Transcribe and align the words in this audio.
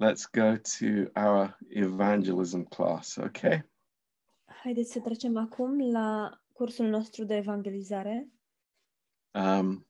let's 0.00 0.26
go 0.26 0.56
to 0.56 1.10
our 1.14 1.56
evangelism 1.70 2.62
class, 2.62 3.16
okay? 3.16 3.70
Haideți 4.62 4.92
să 4.92 5.00
trecem 5.00 5.36
acum 5.36 5.90
la 5.90 6.40
cursul 6.52 6.86
nostru 6.86 7.24
de 7.24 7.34
evangelizare. 7.34 8.28
Um, 9.34 9.86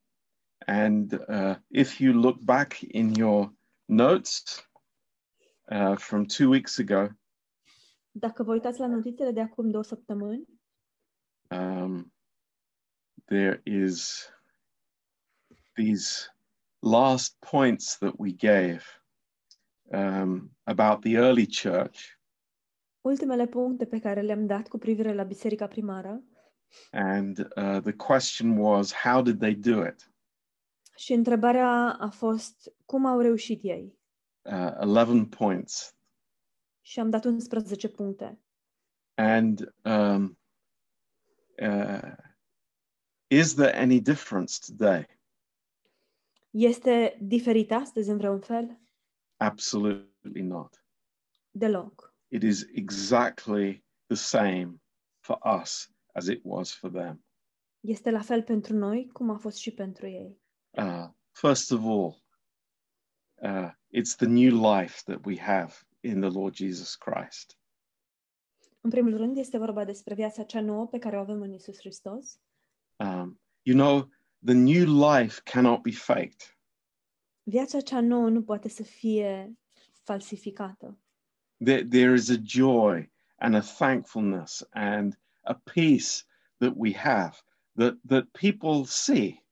and 0.66 1.12
uh, 1.12 1.56
if 1.68 1.98
you 1.98 2.12
look 2.12 2.40
back 2.40 2.80
in 2.80 3.14
your 3.14 3.52
notes 3.84 4.68
uh, 5.70 5.96
from 5.96 6.24
two 6.24 6.48
weeks 6.48 6.78
ago, 6.78 7.08
Dacă 8.14 8.42
vă 8.42 8.52
uitați 8.52 8.80
la 8.80 8.86
notițele 8.86 9.30
de 9.30 9.40
acum 9.40 9.70
două 9.70 9.82
săptămâni, 9.82 10.48
um, 11.50 12.12
there 13.24 13.60
is 13.64 14.28
these 15.74 16.28
last 16.78 17.36
points 17.50 17.98
that 17.98 18.14
we 18.16 18.32
gave 18.32 19.01
um, 19.92 20.50
about 20.62 21.00
the 21.00 21.16
early 21.16 21.46
church 21.62 21.98
ultimele 23.00 23.46
puncte 23.46 23.86
pe 23.86 23.98
care 23.98 24.20
le-am 24.20 24.46
dat 24.46 24.68
cu 24.68 24.78
privire 24.78 25.12
la 25.14 25.22
biserica 25.22 25.66
primară 25.66 26.22
and 26.90 27.38
uh, 27.38 27.80
the 27.82 27.92
question 27.92 28.56
was 28.56 28.92
how 28.92 29.22
did 29.22 29.38
they 29.38 29.54
do 29.54 29.86
it 29.86 30.10
și 30.96 31.12
întrebarea 31.12 31.96
a 32.00 32.08
fost 32.10 32.72
cum 32.84 33.06
au 33.06 33.20
reușit 33.20 33.60
ei. 33.62 33.98
uh, 34.42 34.76
11 34.80 35.24
points 35.36 35.96
Și 36.80 37.00
am 37.00 37.10
dat 37.10 37.24
11 37.24 37.88
puncte. 37.88 38.40
and 39.14 39.74
um, 39.84 40.38
uh, 41.62 42.12
is 43.26 43.54
there 43.54 43.78
any 43.80 44.00
difference 44.00 44.54
today 44.66 45.06
Este 46.50 47.18
diferit 47.20 47.72
astăzi 47.72 48.10
în 48.10 48.16
vreun 48.16 48.40
fel? 48.40 48.80
Absolutely 49.42 50.42
not 50.42 50.84
Deloc. 51.58 52.14
it 52.28 52.42
is 52.42 52.66
exactly 52.74 53.84
the 54.06 54.16
same 54.16 54.80
for 55.20 55.38
us 55.60 55.90
as 56.14 56.26
it 56.28 56.40
was 56.44 56.72
for 56.72 56.90
them 56.90 57.24
Este 57.84 58.10
la 58.10 58.20
fel 58.22 58.42
pentru 58.42 58.74
noi 58.74 59.08
cum 59.12 59.30
a 59.30 59.36
fost 59.38 59.56
și 59.56 59.70
pentru 59.70 60.06
ei. 60.06 60.40
Uh, 60.70 61.08
first 61.30 61.70
of 61.72 61.80
all, 61.84 62.22
uh, 63.34 63.70
it's 63.90 64.14
the 64.16 64.26
new 64.26 64.72
life 64.74 65.02
that 65.04 65.24
we 65.24 65.38
have 65.38 65.74
in 66.00 66.20
the 66.20 66.30
Lord 66.30 66.54
Jesus 66.54 66.94
Christ. 66.94 67.58
În 68.80 68.90
primul 68.90 69.16
rând 69.16 69.36
este 69.36 69.58
vorba 69.58 69.84
despre 69.84 70.14
viața 70.14 70.42
cea 70.42 70.60
nouă 70.60 70.86
pe 70.86 70.98
care 70.98 71.16
o 71.16 71.20
avem 71.20 71.40
în 71.40 71.52
Isus 71.52 71.78
Hristos. 71.78 72.40
Um, 72.96 73.40
you 73.62 73.76
know, 73.76 74.10
the 74.44 74.54
new 74.54 75.10
life 75.10 75.40
cannot 75.44 75.82
be 75.82 75.92
faked. 75.92 76.58
Viața 77.52 77.80
cea 77.80 78.00
nouă 78.00 78.28
nu 78.28 78.42
poate 78.42 78.68
să 78.68 78.82
fie 78.82 79.58
falsificată. 80.02 80.98
There, 81.64 81.84
there 81.84 82.12
is 82.12 82.30
a 82.30 82.40
joy 82.44 83.12
and 83.36 83.54
a 83.54 83.60
thankfulness 83.60 84.66
and 84.70 85.20
a 85.42 85.54
peace 85.54 86.24
that 86.56 86.72
we 86.76 86.94
have 86.94 87.36
that, 87.74 87.98
that 88.06 88.24
people 88.40 88.84
see. 88.84 89.46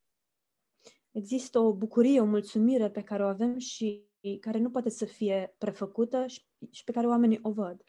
Există 1.10 1.58
o 1.58 1.74
bucurie, 1.74 2.20
o 2.20 2.24
mulțumire 2.24 2.90
pe 2.90 3.02
care 3.02 3.24
o 3.24 3.26
avem 3.26 3.58
și 3.58 4.08
care 4.40 4.58
nu 4.58 4.70
poate 4.70 4.90
să 4.90 5.04
fie 5.04 5.54
prefăcută 5.58 6.26
și, 6.26 6.42
și 6.70 6.84
pe 6.84 6.92
care 6.92 7.06
oamenii 7.06 7.38
o 7.42 7.52
văd. 7.52 7.84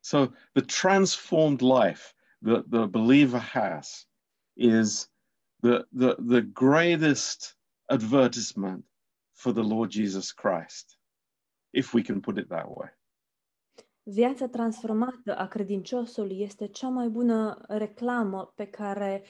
So 0.00 0.26
the 0.52 0.64
transformed 0.82 1.60
life 1.60 2.14
that 2.40 2.64
the 2.70 2.86
believer 2.86 3.40
has 3.40 4.08
is 4.52 5.12
the, 5.60 5.78
the, 5.98 6.14
the 6.14 6.42
greatest 6.42 7.58
advertisement 7.84 8.87
for 9.38 9.52
the 9.52 9.62
Lord 9.62 9.90
Jesus 9.90 10.32
Christ, 10.32 10.98
if 11.70 11.92
we 11.92 12.02
can 12.02 12.20
put 12.20 12.38
it 12.38 12.48
that 12.48 12.66
way. 12.68 12.88
Viața 14.02 14.48
transformată 14.48 15.36
a 15.36 15.46
credinciosului 15.46 16.40
este 16.40 16.66
cea 16.66 16.88
mai 16.88 17.08
bună 17.08 17.64
reclamă 17.68 18.52
pe 18.54 18.66
care 18.66 19.24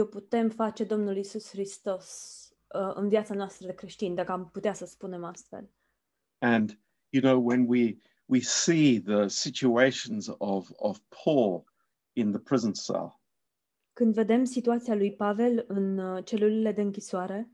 o 0.00 0.04
putem 0.04 0.48
face 0.48 0.84
Domnul 0.84 1.16
Isus 1.16 1.48
Hristos 1.48 2.06
uh, 2.74 2.92
în 2.94 3.08
viața 3.08 3.34
noastră 3.34 3.66
de 3.66 3.74
creștini, 3.74 4.14
dacă 4.14 4.32
am 4.32 4.50
putea 4.50 4.72
să 4.72 4.86
spunem 4.86 5.24
astfel. 5.24 5.70
And 6.38 6.78
you 7.08 7.22
know, 7.22 7.46
when 7.46 7.64
we 7.68 7.96
we 8.24 8.40
see 8.40 9.00
the 9.00 9.26
situations 9.26 10.30
of 10.38 10.70
of 10.76 10.98
Paul 11.24 11.64
in 12.12 12.30
the 12.30 12.40
prison 12.40 12.72
cell, 12.72 13.20
Când 13.92 14.14
vedem 14.14 14.44
situația 14.44 14.94
lui 14.94 15.12
Pavel 15.12 15.64
în 15.68 15.98
uh, 15.98 16.24
celulele 16.24 16.72
de 16.72 16.80
închisoare 16.80 17.50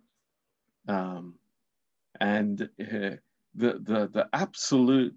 um, 0.87 1.41
and 2.13 2.61
uh, 2.61 3.17
the 3.57 3.73
the 3.85 4.07
the 4.07 4.27
absolute, 4.31 5.17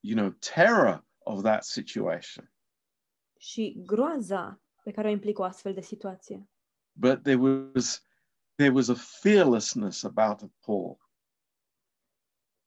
you 0.00 0.16
know, 0.16 0.30
terror 0.30 1.04
of 1.18 1.42
that 1.42 1.64
situation, 1.64 2.52
și 3.38 3.82
groaza 3.86 4.62
pe 4.82 4.90
care 4.90 5.08
o 5.08 5.10
implică 5.10 5.40
o 5.40 5.44
astfel 5.44 5.74
de 5.74 5.80
situație. 5.80 6.48
but 6.92 7.22
there 7.22 7.38
was 7.38 8.02
there 8.54 8.74
was 8.74 8.88
a 8.88 8.94
fearlessness 8.94 10.04
about 10.04 10.52
Paul 10.66 11.00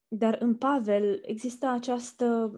Dar 0.08 0.36
în 0.40 0.56
Pavel 0.56 1.20
exista 1.22 1.70
această 1.70 2.52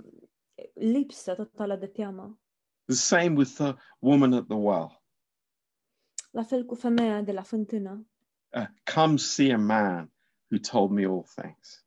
lipsă 0.75 1.35
totală 1.35 1.77
de 1.77 1.87
teamă. 1.87 2.41
The 2.85 2.95
same 2.95 3.37
with 3.37 3.50
the 3.55 3.75
woman 3.99 4.33
at 4.33 4.47
the 4.47 4.56
well. 4.56 5.03
La 6.31 6.43
fel 6.43 6.65
cu 6.65 6.75
femeia 6.75 7.23
de 7.23 7.33
la 7.33 7.43
fântână. 7.43 8.06
Uh, 8.49 8.67
come 8.95 9.17
see 9.17 9.53
a 9.53 9.59
man 9.59 10.12
who 10.50 10.59
told 10.59 10.91
me 10.91 11.04
all 11.06 11.25
things. 11.34 11.86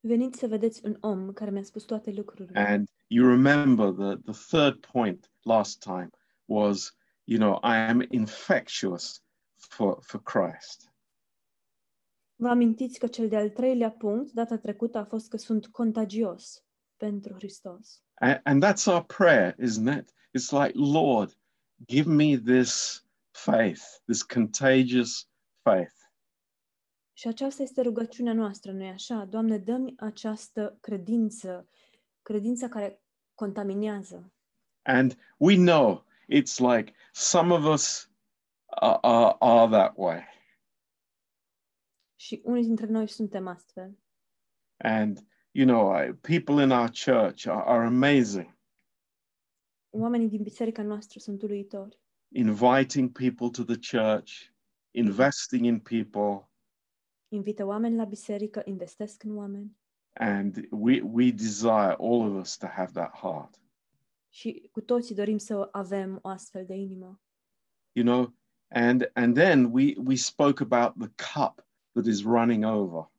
Veniți 0.00 0.38
să 0.38 0.46
vedeți 0.46 0.84
un 0.84 0.96
om 1.00 1.32
care 1.32 1.50
mi-a 1.50 1.62
spus 1.62 1.82
toate 1.82 2.10
lucrurile. 2.10 2.66
And 2.66 2.88
you 3.06 3.28
remember 3.28 3.92
the, 3.92 4.32
the 4.32 4.56
third 4.56 4.86
point 4.92 5.30
last 5.42 5.82
time 5.82 6.10
was, 6.44 6.96
you 7.24 7.38
know, 7.38 7.54
I 7.62 7.76
am 7.76 8.06
infectious 8.10 9.22
for, 9.54 9.98
for 10.02 10.22
Christ. 10.22 10.92
Vă 12.36 12.48
amintiți 12.48 12.98
că 12.98 13.06
cel 13.06 13.28
de-al 13.28 13.50
treilea 13.50 13.90
punct, 13.90 14.32
data 14.32 14.58
trecută, 14.58 14.98
a 14.98 15.04
fost 15.04 15.28
că 15.28 15.36
sunt 15.36 15.66
contagios 15.66 16.64
pentru 16.96 17.34
Hristos. 17.34 18.02
And, 18.14 18.40
and 18.44 18.64
that's 18.64 18.86
our 18.86 19.04
prayer, 19.04 19.54
isn't 19.58 19.98
it? 19.98 20.12
It's 20.36 20.50
like, 20.50 20.72
Lord, 20.74 21.38
give 21.86 22.08
me 22.10 22.36
this 22.36 23.04
faith, 23.30 23.82
this 24.06 24.22
contagious 24.22 25.28
faith. 25.62 26.03
Și 27.16 27.28
aceasta 27.28 27.62
este 27.62 27.80
rugăciunea 27.82 28.32
noastră, 28.32 28.72
nu-i 28.72 28.88
așa? 28.88 29.24
Doamne, 29.24 29.58
dă-mi 29.58 29.94
această 29.96 30.78
credință, 30.80 31.68
credința 32.22 32.68
care 32.68 33.02
contaminează. 33.34 34.32
And 34.82 35.18
we 35.36 35.54
know 35.56 36.04
it's 36.28 36.58
like 36.58 36.92
some 37.12 37.54
of 37.54 37.64
us 37.64 38.10
are, 38.64 38.98
are, 39.00 39.36
are 39.38 39.70
that 39.70 39.92
way. 39.96 40.22
Și 42.16 42.40
unii 42.44 42.62
dintre 42.64 42.86
noi 42.86 43.08
suntem 43.08 43.46
astfel. 43.46 43.98
And, 44.76 45.26
you 45.50 45.66
know, 45.66 46.02
I, 46.02 46.12
people 46.12 46.62
in 46.62 46.70
our 46.70 46.90
church 47.04 47.46
are, 47.46 47.62
are 47.66 47.86
amazing, 47.86 48.52
Oamenii 49.96 50.28
din 50.28 50.42
biserica 50.42 50.82
noastră 50.82 51.20
sunt 51.20 51.42
uluitori. 51.42 51.98
inviting 52.28 53.12
people 53.12 53.50
to 53.50 53.64
the 53.64 53.98
church, 53.98 54.32
investing 54.90 55.64
in 55.64 55.80
people. 55.80 56.48
Invită 57.34 57.64
oameni 57.64 57.96
la 57.96 58.04
biserică, 58.04 58.62
investesc 58.64 59.22
în 59.22 59.36
oameni. 59.36 59.76
And 60.12 60.68
we, 60.70 61.00
we 61.00 61.30
desire 61.30 61.94
all 61.98 62.20
of 62.30 62.40
us 62.40 62.56
to 62.56 62.66
have 62.66 62.90
that 62.92 63.16
heart. 63.16 63.60
Și 64.28 64.68
cu 64.72 64.80
toții 64.80 65.14
dorim 65.14 65.38
să 65.38 65.68
avem 65.72 66.18
o 66.22 66.28
astfel 66.28 66.64
de 66.66 66.74
inimă. 66.74 67.20
you 67.92 68.04
know 68.06 68.34
and 68.68 69.10
and 69.14 69.34
then 69.34 69.64
we 69.72 69.94
we 70.04 70.14
spoke 70.14 70.62
about 70.62 70.94
the 70.98 71.08
cup 71.34 71.66
that 71.92 72.06
is 72.06 72.22
running 72.22 72.64
over 72.64 73.10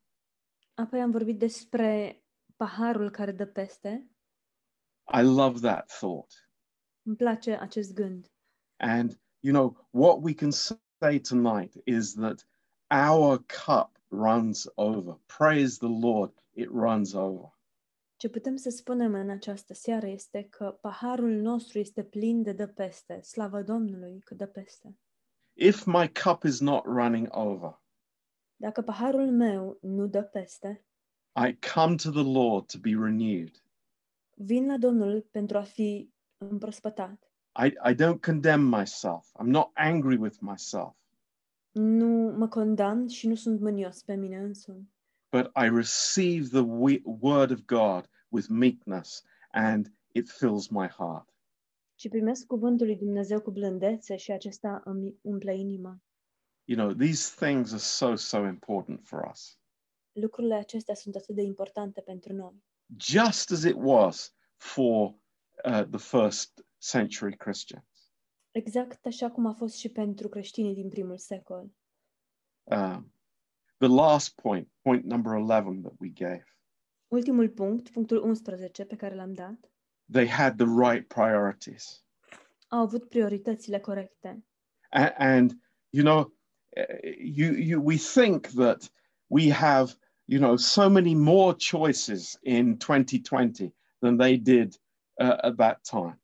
Apoi 0.74 1.02
am 1.02 1.12
vorbit 1.12 1.40
despre 1.40 2.22
paharul 2.56 3.10
care 3.10 3.32
dă 3.32 3.46
peste. 3.46 4.10
i 5.14 5.22
love 5.22 5.60
that 5.60 5.88
thought 6.00 6.50
Îmi 7.04 7.16
place 7.16 7.52
acest 7.58 7.94
gând. 7.94 8.32
and 8.76 9.20
you 9.40 9.54
know 9.54 9.88
what 9.90 10.18
we 10.24 10.34
can 10.34 10.52
say 10.52 11.20
tonight 11.20 11.74
is 11.86 12.14
that 12.14 12.48
our 13.10 13.46
cup 13.66 13.95
runs 14.10 14.66
over 14.76 15.20
praise 15.38 15.78
the 15.78 16.08
lord 16.08 16.44
it 16.54 16.68
runs 16.68 17.14
over 17.14 17.54
Ce 18.18 18.30
putem 18.30 18.56
să 18.56 18.70
spunem 18.70 19.14
în 19.14 19.30
această 19.30 19.74
seară 19.74 20.08
este 20.08 20.48
că 20.50 20.78
paharul 20.82 21.32
nostru 21.32 21.80
este 21.80 22.04
plin 22.04 22.42
de 22.44 22.52
dă 22.54 22.68
peste. 22.68 23.22
Slavă 23.22 23.62
Domnului 23.62 24.20
că 24.20 24.34
dă 24.36 24.46
peste. 24.48 24.98
if 25.54 25.86
my 25.86 26.12
cup 26.24 26.44
is 26.44 26.60
not 26.60 26.84
running 26.86 27.28
over 27.32 27.82
Dacă 28.56 28.82
paharul 28.82 29.32
meu 29.32 29.78
nu 29.82 30.08
dă 30.08 30.22
peste, 30.22 30.86
i 31.48 31.58
come 31.74 31.96
to 31.96 32.10
the 32.12 32.32
lord 32.40 32.66
to 32.72 32.78
be 32.82 32.90
renewed 32.90 33.64
vin 34.38 34.66
la 34.68 34.78
Domnul 34.78 35.28
pentru 35.32 35.58
a 35.58 35.62
fi 35.64 36.14
împrospătat. 36.38 37.30
i 37.66 37.68
i 37.92 37.94
don't 37.96 38.20
condemn 38.22 38.64
myself 38.80 39.32
i'm 39.42 39.46
not 39.48 39.72
angry 39.74 40.18
with 40.18 40.38
myself 40.40 40.96
Nu 41.80 42.08
mă 42.38 42.48
condamn 42.48 43.08
și 43.08 43.28
nu 43.28 43.36
sunt 43.36 43.60
mânios 43.60 44.02
pe 44.04 44.16
mine 44.16 44.38
însumi. 44.38 44.94
but 45.32 45.52
I 45.56 45.68
receive 45.70 46.48
the 46.48 46.62
we- 46.62 47.02
word 47.04 47.52
of 47.52 47.60
God 47.66 48.10
with 48.30 48.48
meekness 48.50 49.24
and 49.52 49.94
it 50.12 50.30
fills 50.30 50.68
my 50.68 50.88
heart. 50.88 51.30
ci 51.96 52.10
primesc 52.10 52.46
cuvântul 52.46 52.86
lui 52.86 52.96
Dumnezeu 52.96 53.42
cu 53.42 53.52
blândețe 53.52 54.16
și 54.16 54.32
acesta 54.32 54.82
îmi 54.86 55.16
umple 55.22 55.58
inima. 55.58 56.02
You 56.64 56.78
know, 56.78 56.94
these 56.94 57.46
things 57.46 57.72
are 57.72 57.80
so, 57.82 58.16
so 58.16 58.46
important 58.48 59.02
for 59.04 59.30
us. 59.32 59.58
Lucrurile 60.12 60.56
acestea 60.56 60.96
sunt 60.96 61.16
atât 61.16 61.36
de 61.36 61.42
importante 61.42 62.02
pentru 62.02 62.34
noi. 62.34 62.64
Just 63.00 63.52
as 63.52 63.64
it 63.64 63.76
was 63.78 64.34
for 64.56 65.08
uh, 65.66 65.84
the 65.90 65.98
first 66.18 66.66
century 66.78 67.38
Christians. 67.38 67.86
Exact 68.56 69.06
așa 69.06 69.32
cum 69.32 69.46
a 69.46 69.52
fost 69.52 69.76
și 69.76 69.90
pentru 69.90 70.30
creștinii 70.30 70.74
din 70.74 70.90
primul 70.90 71.18
secol. 71.18 71.72
Um, 72.64 73.14
the 73.78 73.88
last 73.88 74.36
point, 74.36 74.68
point 74.82 75.04
number 75.04 75.32
11 75.34 75.82
that 75.82 75.94
we 76.00 76.10
gave, 76.10 76.44
Ultimul 77.08 77.50
punct, 77.50 77.90
punctul 77.90 78.18
11 78.24 78.86
pe 78.86 78.96
care 78.96 79.16
l-am 79.16 79.34
dat, 79.34 79.72
they 80.12 80.28
had 80.28 80.58
the 80.58 80.66
right 80.90 81.08
priorities. 81.08 82.04
au 82.68 82.80
avut 82.80 83.10
prioritățile 83.10 83.80
corecte. 83.80 84.44
A- 84.90 85.14
and 85.18 85.52
you 85.90 86.04
know 86.04 86.34
you 87.20 87.52
you 87.54 87.82
we 87.84 87.96
think 87.98 88.48
that 88.48 88.92
we 89.28 89.52
have 89.52 89.94
you 90.26 90.40
know 90.40 90.56
so 90.56 90.90
many 90.90 91.14
more 91.16 91.56
choices 91.58 92.38
in 92.42 92.78
2020 92.78 93.74
than 94.00 94.18
they 94.18 94.38
did 94.38 94.74
uh, 95.22 95.38
at 95.42 95.56
that 95.58 95.82
time 95.90 96.20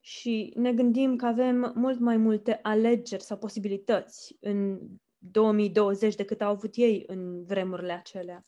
Și 0.00 0.52
ne 0.56 0.72
gândim 0.72 1.16
că 1.16 1.26
avem 1.26 1.72
mult 1.74 1.98
mai 1.98 2.16
multe 2.16 2.58
alegeri 2.62 3.22
sau 3.22 3.38
posibilități 3.38 4.36
în 4.40 4.80
2020 5.18 6.14
decât 6.14 6.40
au 6.40 6.50
avut 6.50 6.74
ei 6.74 7.04
în 7.06 7.44
vremurile 7.44 7.92
acelea. 7.92 8.46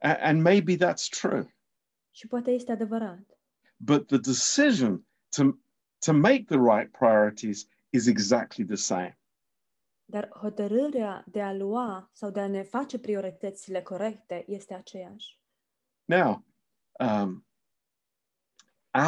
A- 0.00 0.16
and 0.20 0.42
maybe 0.42 0.74
that's 0.76 1.08
true 1.20 1.54
Și 2.10 2.26
poate 2.26 2.50
este 2.50 2.72
adevărat. 2.72 3.38
but 3.76 4.06
the 4.06 4.18
decision 4.18 5.06
to 5.28 5.42
to 5.98 6.12
make 6.12 6.42
the 6.44 6.56
right 6.58 6.90
priorities 6.98 7.66
is 7.90 8.06
exactly 8.06 8.64
the 8.64 8.74
same 8.76 9.18
Dar 10.04 10.28
hotărârea 10.28 11.24
de 11.26 11.40
a 11.42 11.52
lua 11.52 12.10
sau 12.12 12.30
de 12.30 12.40
a 12.40 12.46
ne 12.48 12.62
face 12.62 12.98
prioritățile 12.98 13.82
corecte 13.82 14.44
este 14.46 14.74
aceeași. 14.74 15.38
now 16.04 16.44
um, 16.98 17.46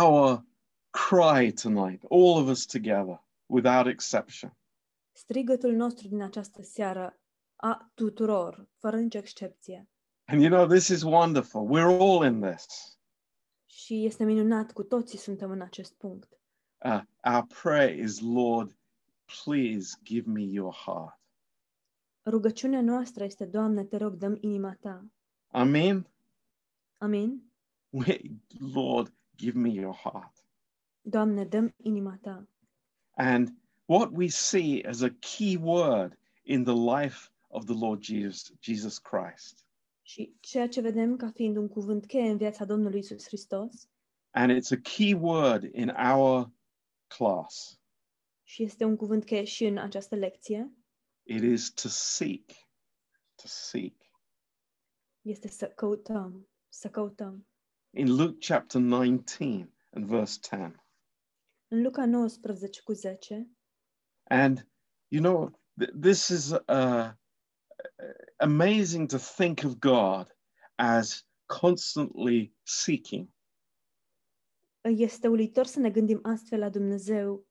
our 0.00 0.44
cry 0.92 1.52
tonight 1.52 2.02
all 2.10 2.36
of 2.42 2.48
us 2.48 2.64
together 2.66 3.22
without 3.46 3.86
exception 3.86 4.56
Strigătul 5.12 5.72
nostru 5.72 6.08
din 6.08 6.22
această 6.22 6.62
seară 6.62 7.20
a 7.56 7.90
tuturor, 7.94 8.68
fără 8.78 8.96
nicio 8.96 9.18
excepție. 9.18 9.88
and 10.24 10.40
you 10.40 10.50
know 10.50 10.66
this 10.66 10.88
is 10.88 11.02
wonderful 11.02 11.66
we're 11.70 11.98
all 12.00 12.24
in 12.26 12.40
this 12.40 12.96
Și 13.66 14.04
este 14.04 14.24
minunat, 14.24 14.72
cu 14.72 14.82
toții 14.82 15.18
suntem 15.18 15.50
în 15.50 15.60
acest 15.60 15.94
punct. 15.94 16.38
uh, 16.84 17.00
our 17.24 17.46
prayer 17.62 17.98
is, 17.98 18.20
Lord, 18.20 18.76
please 19.44 19.98
give 20.04 20.30
me 20.30 20.42
your 20.42 20.74
heart. 20.74 21.20
Rugăciunea 22.24 22.80
noastră 22.82 23.24
este, 23.24 23.44
Doamne, 23.44 23.84
te 23.84 23.96
rog, 23.96 24.14
dăm 24.14 24.36
inima 24.40 24.76
ta. 24.80 25.04
Amen. 25.46 26.06
Amin? 26.98 27.52
We, 27.90 28.20
Lord, 28.74 29.12
give 29.36 29.58
me 29.58 29.68
your 29.68 29.94
heart. 29.94 30.41
Doamne, 31.02 31.44
dăm 31.44 31.74
inima 31.76 32.18
ta. 32.20 32.46
And 33.16 33.48
what 33.84 34.10
we 34.12 34.28
see 34.28 34.82
as 34.88 35.00
a 35.00 35.10
key 35.20 35.56
word 35.56 36.18
in 36.42 36.64
the 36.64 36.74
life 36.74 37.30
of 37.48 37.64
the 37.64 37.74
Lord 37.74 38.02
Jesus, 38.02 38.52
Jesus 38.60 38.98
Christ, 38.98 39.66
Și 40.02 40.36
ceea 40.40 40.68
ce 40.68 40.80
vedem 40.80 41.16
ca 41.16 41.30
fiind 41.30 41.56
un 41.56 41.68
cuvânt 41.68 42.06
cheie 42.06 42.30
în 42.30 42.36
viața 42.36 42.64
Domnului 42.64 42.98
Isus 42.98 43.26
Hristos 43.26 43.88
and 44.30 44.50
it's 44.50 44.72
a 44.72 44.80
key 44.96 45.12
word 45.12 45.74
in 45.74 45.88
our 45.88 46.50
class, 47.06 47.80
și 48.42 48.62
este 48.62 48.84
un 48.84 48.96
cuvânt 48.96 49.24
cheie 49.24 49.44
și 49.44 49.64
în 49.64 49.78
această 49.78 50.14
lecție, 50.14 50.72
it 51.22 51.42
is 51.42 51.70
to 51.72 51.88
seek, 51.88 52.50
to 53.34 53.44
seek. 53.46 53.94
este 55.20 55.48
să 55.48 55.66
căutăm, 55.68 56.48
să 56.68 56.88
căutăm. 56.88 57.46
In 57.90 58.16
Luke 58.16 58.46
chapter 58.46 58.80
19 58.80 59.72
and 59.90 60.06
verse 60.06 60.38
10, 60.42 60.81
În 61.72 61.82
Luca 61.82 62.06
19 62.06 62.82
cu 62.82 62.92
10, 62.92 63.50
And 64.22 64.68
you 65.08 65.22
know, 65.22 65.60
th- 65.82 66.00
this 66.00 66.28
is 66.28 66.50
uh, 66.50 67.10
amazing 68.36 69.08
to 69.08 69.16
think 69.18 69.62
of 69.64 69.74
God 69.78 70.36
as 70.74 71.26
constantly 71.46 72.54
seeking. 72.62 73.28
este 74.82 75.28
să 75.64 75.78
ne 75.78 75.90
gândim 75.90 76.20
astfel 76.22 76.58
la 76.58 76.68
Dumnezeu 76.68 77.46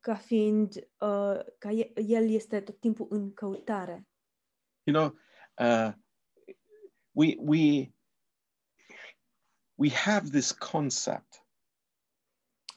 ca 0.00 0.14
fiind, 0.14 0.74
uh, 0.76 1.40
ca 1.58 1.70
El 1.94 2.30
este 2.30 2.60
tot 2.60 2.80
timpul 2.80 3.06
în 3.10 3.32
căutare. 3.32 4.06
You 4.82 4.96
know, 4.96 5.18
uh, 5.68 5.92
we 7.10 7.36
we 7.38 7.92
we 9.74 9.90
have 9.90 10.28
this 10.28 10.52
concept 10.52 11.46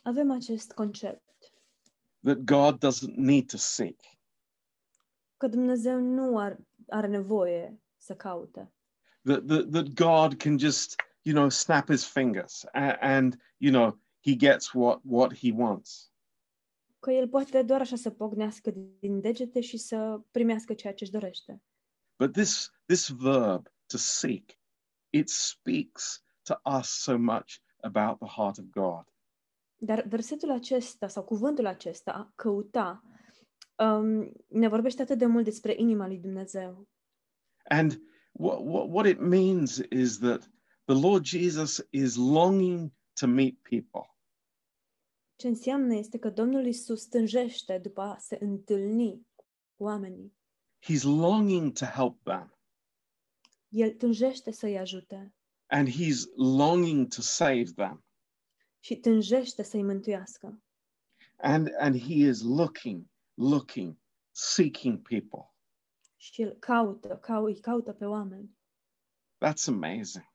Avem 0.01 0.31
acest 0.31 0.71
concept 0.71 1.53
that 2.24 2.38
God 2.45 2.80
doesn't 2.80 3.15
need 3.15 3.50
to 3.50 3.57
seek. 3.57 4.00
că 5.38 5.48
Dumnezeu 5.48 6.00
nu 6.00 6.38
ar, 6.38 6.57
are 6.89 7.07
nevoie 7.07 7.81
să 7.98 8.15
caute. 8.15 8.74
That, 9.24 9.45
that 9.48 9.71
that 9.71 9.94
God 9.94 10.38
can 10.38 10.57
just 10.57 10.95
you 11.21 11.36
know 11.36 11.50
snap 11.50 11.89
his 11.89 12.06
fingers 12.06 12.65
and, 12.71 12.98
and 13.00 13.42
you 13.57 13.71
know 13.71 14.00
he 14.24 14.36
gets 14.36 14.74
what 14.74 15.00
what 15.03 15.38
he 15.38 15.51
wants. 15.56 16.12
Că 17.00 17.12
El 17.12 17.27
poate 17.27 17.62
doar 17.62 17.81
așa 17.81 17.95
să 17.95 18.09
pognească 18.09 18.71
din 19.00 19.21
degete 19.21 19.62
și 19.62 19.77
să 19.77 20.21
primească 20.31 20.74
ceea 20.74 20.94
ce 20.94 21.03
își 21.03 21.13
dorește. 21.13 21.62
But 22.19 22.31
this 22.31 22.71
this 22.86 23.07
verb 23.07 23.68
to 23.86 23.98
seek, 23.98 24.59
it 25.09 25.30
speaks 25.30 26.24
to 26.44 26.53
us 26.80 26.88
so 26.88 27.18
much 27.18 27.56
about 27.81 28.19
the 28.19 28.42
heart 28.42 28.57
of 28.57 28.65
God. 28.65 29.11
Dar 29.83 30.06
versetul 30.07 30.51
acesta 30.51 31.07
sau 31.07 31.24
cuvântul 31.24 31.66
acesta, 31.66 32.12
a 32.12 32.33
căuta, 32.36 33.04
um, 33.78 34.31
ne 34.48 34.68
vorbește 34.68 35.01
atât 35.01 35.18
de 35.18 35.25
mult 35.25 35.44
despre 35.44 35.75
inima 35.78 36.07
lui 36.07 36.18
Dumnezeu. 36.18 36.88
And 37.63 38.01
what, 38.31 38.60
what, 38.63 38.88
what 38.89 39.06
it 39.06 39.19
means 39.19 39.77
is 39.77 40.17
that 40.17 40.51
the 40.86 41.00
Lord 41.00 41.25
Jesus 41.25 41.88
is 41.89 42.15
longing 42.15 42.91
to 43.20 43.27
meet 43.27 43.58
people. 43.62 44.15
Ce 45.36 45.48
înseamnă 45.48 45.96
este 45.96 46.17
că 46.17 46.29
Domnul 46.29 46.65
Isus 46.65 47.01
stânjește 47.01 47.77
după 47.77 48.01
a 48.01 48.17
se 48.17 48.38
întâlni 48.41 49.27
cu 49.75 49.84
oamenii. 49.84 50.34
He's 50.89 51.03
longing 51.03 51.72
to 51.72 51.86
help 51.86 52.24
them. 52.24 52.58
El 53.67 53.91
tânjește 53.91 54.51
să-i 54.51 54.77
ajute 54.77 55.34
And 55.67 55.88
he's 55.88 56.27
longing 56.36 57.08
to 57.08 57.22
save 57.22 57.74
them. 57.75 58.03
Și 58.83 58.95
tânjește 58.95 59.63
să-i 59.63 59.83
mântuiască. 59.83 60.61
And, 61.38 61.69
and 61.79 62.00
he 62.00 62.13
is 62.13 62.41
looking, 62.41 63.05
looking, 63.33 63.97
seeking 64.31 65.07
people. 65.07 65.55
Și 66.15 66.41
el 66.41 66.53
caută, 66.59 67.17
cau, 67.17 67.43
îi 67.43 67.59
caută 67.59 67.93
pe 67.93 68.05
oameni. 68.05 68.57
That's 69.45 69.67
amazing. 69.67 70.25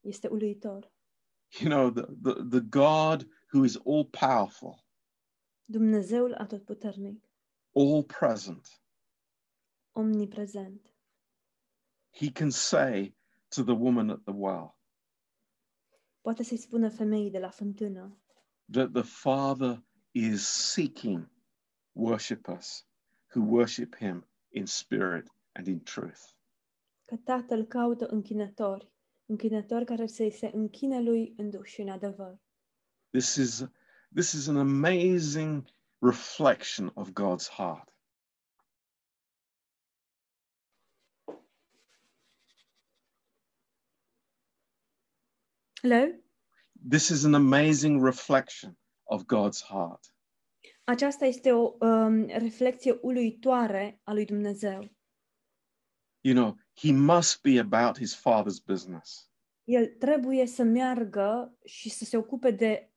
Este 0.00 0.28
uluitor. 0.28 0.92
You 1.60 1.70
know, 1.70 1.90
the, 1.90 2.02
the, 2.22 2.42
the 2.48 2.60
God 2.60 3.28
who 3.52 3.64
is 3.64 3.76
all 3.86 4.04
powerful, 4.04 4.84
Dumnezeul 5.64 6.34
atotputernic, 6.34 7.30
all 7.74 8.04
present, 8.04 8.82
omniprezent, 9.92 10.94
he 12.10 12.30
can 12.30 12.50
say 12.50 13.16
to 13.48 13.62
the 13.62 13.74
woman 13.74 14.10
at 14.10 14.24
the 14.24 14.32
well 14.32 14.76
poate 16.24 16.42
să-i 16.42 16.56
spună 16.56 16.88
femeii 16.88 17.30
de 17.30 17.38
la 17.38 17.48
fântână 17.48 18.18
that 18.68 18.92
the 18.92 19.02
Father 19.02 19.82
is 20.14 20.46
seeking 20.46 21.26
worshippers 21.94 22.84
who 23.34 23.42
worship 23.42 23.94
him 23.96 24.24
in 24.52 24.66
spirit 24.66 25.28
and 25.54 25.68
in 25.68 25.80
truth. 25.80 26.22
că 27.06 27.16
Tatăl 27.16 27.64
caută 27.64 28.06
închinători, 28.06 28.92
închinători 29.26 29.84
care 29.84 30.06
să-i 30.06 30.30
se 30.30 30.50
închine 30.54 31.00
lui 31.00 31.34
în 31.36 31.50
duh 31.50 31.64
și 31.64 31.80
în 31.80 31.88
adevăr. 31.88 32.38
This 33.10 33.34
is, 33.34 33.64
this 34.14 34.32
is 34.32 34.48
an 34.48 34.56
amazing 34.56 35.64
reflection 35.98 36.90
of 36.94 37.10
God's 37.10 37.48
heart. 37.56 37.93
Hello? 45.84 46.10
This 46.88 47.10
is 47.10 47.26
an 47.26 47.34
amazing 47.34 48.00
reflection 48.00 48.74
of 49.04 49.26
God's 49.26 49.60
heart. 49.60 50.14
Aceasta 50.84 51.24
este 51.24 51.52
o 51.52 51.76
um, 51.80 52.26
reflecție 52.26 52.98
uluitoare 53.02 54.00
a 54.02 54.12
lui 54.12 54.24
Dumnezeu. 54.24 54.90
You 56.20 56.34
know, 56.34 56.56
he 56.74 56.92
must 56.92 57.42
be 57.42 57.58
about 57.58 57.98
his 57.98 58.14
father's 58.14 58.64
business. 58.66 59.30
El 59.64 59.86
trebuie 59.86 60.46
să 60.46 60.62
meargă 60.62 61.58
și 61.64 61.88
să 61.88 62.04
se 62.04 62.16
ocupe 62.16 62.50
de 62.50 62.90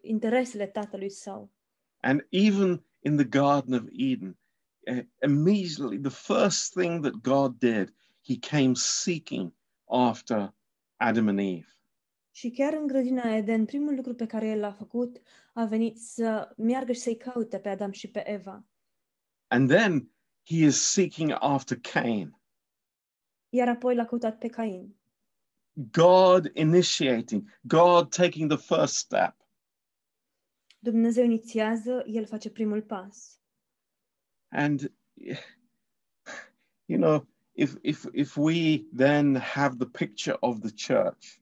interesele 0.00 0.66
tatălui 0.66 1.10
său. 1.10 1.52
And 2.00 2.26
even 2.30 2.84
in 2.98 3.16
the 3.16 3.26
Garden 3.26 3.74
of 3.74 3.84
Eden, 3.92 4.38
uh, 4.86 5.04
immediately 5.22 5.98
the 6.00 6.34
first 6.34 6.72
thing 6.72 7.02
that 7.02 7.12
God 7.22 7.58
did, 7.58 7.94
he 8.24 8.38
came 8.38 8.74
seeking 8.74 9.54
after 9.84 10.54
Adam 10.96 11.28
and 11.28 11.38
Eve. 11.38 11.76
Și 12.30 12.50
chiar 12.50 12.72
în 12.72 12.86
grădina 12.86 13.34
Eden, 13.34 13.64
primul 13.64 13.94
lucru 13.94 14.14
pe 14.14 14.26
care 14.26 14.46
el 14.46 14.58
l-a 14.58 14.72
făcut 14.72 15.20
a 15.54 15.64
venit 15.64 15.98
să 15.98 16.54
meargă 16.56 16.92
și 16.92 17.00
să-i 17.00 17.16
caute 17.16 17.58
pe 17.58 17.68
Adam 17.68 17.90
și 17.90 18.10
pe 18.10 18.30
Eva. 18.30 18.66
And 19.46 19.68
then 19.68 20.10
he 20.44 20.64
is 20.64 20.82
seeking 20.82 21.36
after 21.38 21.78
Cain. 21.80 22.40
Iar 23.48 23.68
apoi 23.68 23.94
l-a 23.94 24.04
căutat 24.04 24.38
pe 24.38 24.48
Cain. 24.48 24.96
God 25.72 26.50
initiating, 26.54 27.58
God 27.60 28.14
taking 28.14 28.50
the 28.50 28.76
first 28.76 28.94
step. 28.94 29.36
Dumnezeu 30.78 31.24
inițiază, 31.24 32.04
el 32.06 32.26
face 32.26 32.50
primul 32.50 32.82
pas. 32.82 33.40
And 34.48 34.92
you 36.84 37.00
know, 37.00 37.28
if 37.56 37.76
if 37.82 38.06
if 38.12 38.36
we 38.36 38.86
then 38.96 39.34
have 39.36 39.76
the 39.78 39.86
picture 39.86 40.36
of 40.40 40.60
the 40.60 40.70
church 40.70 41.40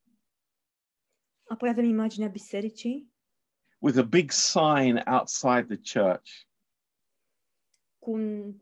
Apoi 1.50 1.68
avem 1.68 1.84
imaginea 1.84 2.28
bisericii 2.28 3.08
with 3.80 3.98
a 3.98 4.02
big 4.02 4.30
sign 4.32 5.02
outside 5.06 5.66
the 5.66 5.76
church, 6.00 6.48
cu 7.98 8.10
un 8.10 8.54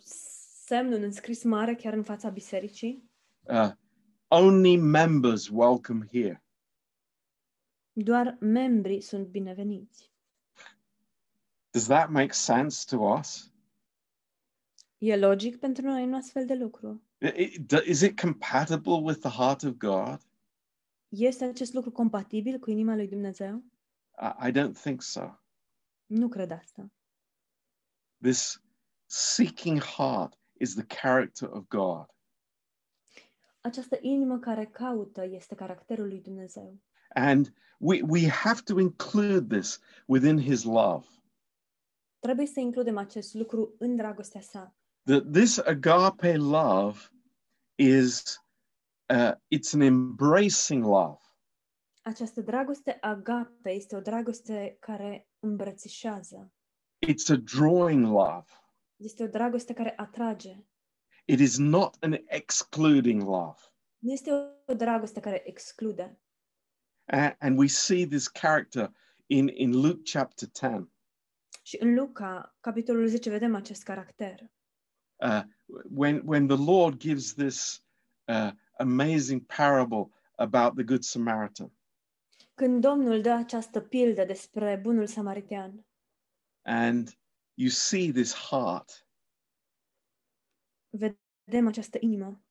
semn, 0.67 0.93
un 0.93 1.03
înscris 1.03 1.43
mare 1.43 1.75
chiar 1.75 1.93
în 1.93 2.03
fața 2.03 2.29
bisericii. 2.31 3.11
uh, 3.43 3.73
only 4.29 4.77
members 4.77 5.49
welcome 5.49 6.07
here. 6.13 6.45
Doar 7.93 8.37
membrii 8.41 9.01
sunt 9.01 9.27
bineveniți. 9.27 10.11
Does 11.71 11.87
that 11.87 12.11
make 12.11 12.33
sense 12.33 12.97
to 12.97 13.03
us? 13.19 13.53
E 14.99 15.17
logic 15.17 15.59
pentru 15.59 15.87
noi 15.87 16.03
un 16.03 16.15
astfel 16.15 16.47
de 16.47 16.55
lucru. 16.55 17.03
I- 17.23 17.43
i- 17.71 17.91
Is 17.91 18.01
it 18.01 18.21
compatible 18.21 19.01
with 19.03 19.21
the 19.21 19.31
heart 19.31 19.63
of 19.63 19.73
God? 19.73 20.21
Este 21.09 21.45
acest 21.45 21.73
lucru 21.73 21.91
compatibil 21.91 22.59
cu 22.59 22.71
inima 22.71 22.95
lui 22.95 23.09
Dumnezeu? 23.09 23.63
I 24.21 24.49
I 24.49 24.53
don't 24.53 24.73
think 24.83 25.03
so. 25.03 25.39
Nu 26.07 26.29
cred 26.29 26.51
asta. 26.51 26.91
This 28.23 28.63
seeking 29.07 29.81
heart 29.83 30.39
is 30.53 30.75
the 30.75 30.85
character 31.01 31.49
of 31.51 31.65
God. 31.69 32.07
Această 33.61 33.99
inimă 34.01 34.39
care 34.39 34.67
caută 34.67 35.25
este 35.25 35.55
caracterul 35.55 36.07
lui 36.09 36.21
Dumnezeu. 36.21 36.79
And 37.15 37.55
we, 37.79 38.03
we 38.09 38.29
have 38.29 38.61
to 38.65 38.79
include 38.81 39.57
this 39.59 39.81
within 40.07 40.41
his 40.41 40.63
love. 40.63 41.07
Trebuie 42.19 42.47
să 42.47 42.61
includem 42.61 42.97
acest 42.97 43.35
lucru 43.35 43.75
în 43.79 43.97
dragostea 43.97 44.41
sa. 44.41 44.75
That 45.05 45.33
this 45.33 45.59
agape 45.59 46.37
love 46.37 47.11
is 47.79 48.39
uh, 49.11 49.35
it's 49.49 49.75
an 49.75 49.81
embracing 49.81 50.85
love. 50.85 51.19
Această 52.03 52.41
dragoste 52.41 52.99
agape 53.01 53.71
este 53.71 53.97
o 53.97 54.01
dragoste 54.01 54.77
care 54.81 55.29
îmbrățișează. 55.41 56.53
It's 57.07 57.29
a 57.31 57.37
drawing 57.59 58.05
love. 58.05 58.45
Este 58.97 59.23
o 59.23 59.27
dragoste 59.27 59.73
care 59.73 59.95
atrage. 59.97 60.67
It 61.25 61.41
is 61.41 61.59
not 61.59 61.97
an 62.01 62.17
excluding 62.27 63.23
love. 63.23 63.61
Nu 63.99 64.13
este 64.13 64.31
o 64.67 64.75
dragoste 64.75 65.21
care 65.21 65.49
exclude. 65.49 66.21
A- 67.05 67.37
and 67.39 67.59
we 67.59 67.67
see 67.67 68.07
this 68.07 68.29
character 68.29 68.93
in, 69.27 69.49
in 69.49 69.71
Luke 69.81 70.01
chapter 70.13 70.49
10. 70.53 70.89
Și 71.63 71.77
în 71.81 71.95
Luca, 71.95 72.57
capitolul 72.61 73.07
10, 73.07 73.31
vedem 73.31 73.55
acest 73.55 73.83
caracter. 73.83 74.51
Uh, 75.23 75.43
when 75.91 76.21
when 76.25 76.47
the 76.47 76.57
Lord 76.57 76.99
gives 76.99 77.35
this 77.35 77.83
uh, 78.29 78.51
amazing 78.79 79.41
parable 79.47 80.11
about 80.39 80.75
the 80.75 80.85
Good 80.85 81.03
Samaritan, 81.03 81.71
Când 82.55 82.81
Domnul 82.81 83.21
dă 83.21 83.31
această 83.31 83.81
pildă 83.81 84.25
despre 84.25 84.77
bunul 84.83 85.07
samaritean. 85.07 85.85
And 86.65 87.19
you 87.55 87.69
see 87.71 88.13
this 88.13 88.35
heart 88.35 89.07
vedem 90.91 91.67
această 91.67 91.99
inimă 92.01 92.43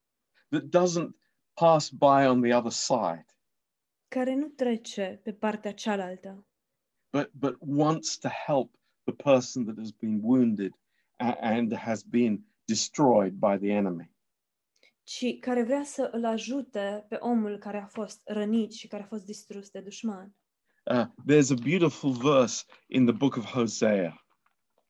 that 0.49 0.63
doesn't 0.63 1.15
pass 1.53 1.89
by 1.89 2.25
on 2.27 2.41
the 2.41 2.53
other 2.55 2.71
side, 2.71 3.25
care 4.07 4.35
nu 4.35 4.47
trece 4.47 5.19
pe 5.23 5.33
partea 5.33 5.73
cealaltă, 5.73 6.45
but 7.11 7.31
but 7.33 7.55
wants 7.59 8.17
to 8.17 8.27
help 8.45 8.75
the 9.03 9.13
person 9.13 9.65
that 9.65 9.77
has 9.77 9.91
been 9.91 10.19
wounded 10.23 10.73
a- 11.17 11.37
and 11.41 11.73
has 11.73 12.03
been 12.03 12.45
destroyed 12.71 13.33
by 13.33 13.57
the 13.57 13.71
enemy. 13.75 14.09
ci 15.03 15.39
care 15.39 15.63
vrea 15.63 15.83
să 15.83 16.09
îl 16.11 16.25
ajute 16.25 17.05
pe 17.09 17.15
omul 17.19 17.57
care 17.57 17.77
a 17.77 17.85
fost 17.85 18.21
rănit 18.23 18.71
și 18.73 18.87
care 18.87 19.03
a 19.03 19.05
fost 19.05 19.25
distrus 19.25 19.69
de 19.69 19.79
dușman. 19.81 20.35
Uh, 20.91 21.05
there's 21.05 21.49
a 21.51 21.61
beautiful 21.63 22.11
verse 22.11 22.63
in 22.87 23.05
the 23.05 23.15
book 23.15 23.35
of 23.35 23.45
Hosea, 23.45 24.25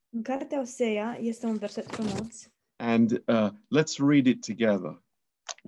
În 0.10 0.24
cartea 0.24 0.60
Osea 0.60 1.18
este 1.20 1.46
un 1.46 1.58
verset 1.58 1.86
frumos. 1.86 2.50
and 2.76 3.12
uh, 3.12 3.50
let's 3.52 3.98
read 3.98 4.26
it 4.26 4.46
together. 4.46 5.04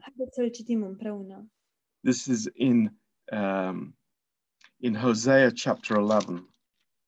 Haideți 0.01 0.35
să-l 0.35 0.49
citim 0.49 0.83
împreună. 0.83 1.51
This 2.03 2.25
is 2.25 2.45
in 2.53 2.99
um, 3.31 3.97
in 4.77 4.95
Hosea 4.95 5.51
chapter 5.63 5.97
11. 5.97 6.47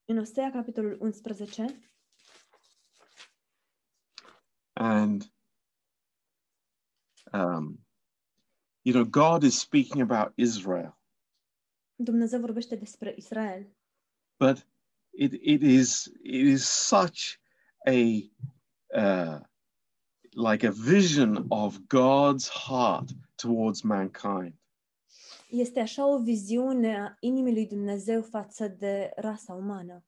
În 0.06 0.18
Osea, 0.18 0.52
capitolul 0.52 0.98
11, 1.02 1.66
and 4.76 5.32
um, 7.34 7.80
you 8.84 8.94
know 8.94 9.06
god 9.06 9.44
is 9.44 9.60
speaking 9.60 10.02
about 10.02 10.32
israel 10.36 10.98
Dumnezeu 11.98 12.40
vorbește 12.40 12.76
despre 12.76 13.14
Israel. 13.18 13.66
but 14.38 14.68
it, 15.12 15.34
it 15.34 15.62
is 15.62 16.06
it 16.24 16.46
is 16.48 16.64
such 16.68 17.40
a 17.88 18.30
uh, 18.96 19.40
like 20.34 20.68
a 20.68 20.72
vision 20.72 21.46
of 21.50 21.78
god's 21.88 22.50
heart 22.50 23.10
towards 23.36 23.82
mankind 23.82 24.54
Este 25.50 25.80
așa 25.80 26.06
o 26.08 26.20
viziune 26.20 26.98
a 27.00 27.16
inimii 27.20 27.54
lui 27.54 27.68
Dumnezeu 27.68 28.22
față 28.22 28.68
de 28.68 29.12
rasa 29.16 29.54
umană. 29.54 30.04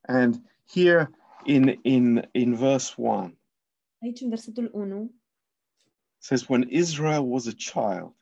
and 0.00 0.34
here 0.74 1.10
in 1.44 1.78
in 1.82 2.28
in 2.32 2.54
verse 2.54 2.94
1 2.96 3.38
Aici, 4.02 4.20
în 4.20 4.28
versetul 4.28 4.70
1, 4.72 5.14
says 6.18 6.48
when 6.48 6.68
israel 6.70 7.22
was 7.22 7.46
a 7.46 7.52
child 7.52 8.14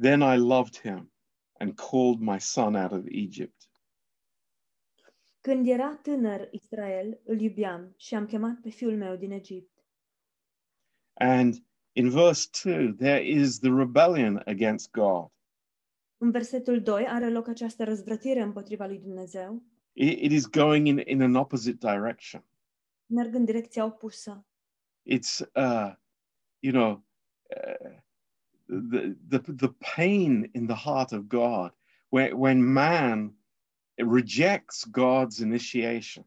then 0.00 0.20
i 0.22 0.36
loved 0.36 0.76
him 0.80 1.12
and 1.58 1.74
called 1.74 2.20
my 2.20 2.38
son 2.40 2.74
out 2.74 2.92
of 2.92 3.04
egypt 3.06 3.68
Când 5.40 5.66
era 5.66 5.96
tânăr 5.96 6.48
Israel, 6.50 7.20
îl 7.24 7.40
iubeam 7.40 7.94
și 7.96 8.14
am 8.14 8.26
chemat 8.26 8.60
pe 8.60 8.68
fiul 8.70 8.96
meu 8.96 9.16
din 9.16 9.30
Egipt. 9.30 9.84
And 11.14 11.54
in 11.92 12.10
verse 12.10 12.48
2, 12.64 12.94
there 12.94 13.28
is 13.28 13.58
the 13.58 13.70
rebellion 13.74 14.42
against 14.44 14.90
God. 14.90 15.30
În 16.16 16.30
versetul 16.30 16.82
2 16.82 17.06
are 17.06 17.30
loc 17.30 17.48
această 17.48 17.84
răzvrătire 17.84 18.40
împotriva 18.40 18.86
lui 18.86 18.98
Dumnezeu, 18.98 19.62
It, 19.92 20.18
it 20.22 20.32
is 20.32 20.46
going 20.46 20.86
in, 20.86 21.02
in 21.04 21.22
an 21.22 21.34
opposite 21.34 21.76
direction. 21.92 22.44
merg 23.06 23.34
în 23.34 23.44
direcția 23.44 23.84
opusă. 23.84 24.45
It's, 25.06 25.42
uh, 25.54 25.94
you 26.60 26.72
know, 26.72 27.02
uh, 27.56 27.90
the, 28.68 29.16
the, 29.28 29.38
the 29.38 29.74
pain 29.96 30.50
in 30.54 30.66
the 30.66 30.74
heart 30.74 31.12
of 31.12 31.28
God 31.28 31.70
when, 32.10 32.36
when 32.38 32.72
man 32.72 33.34
rejects 33.98 34.84
God's 34.84 35.40
initiation. 35.40 36.24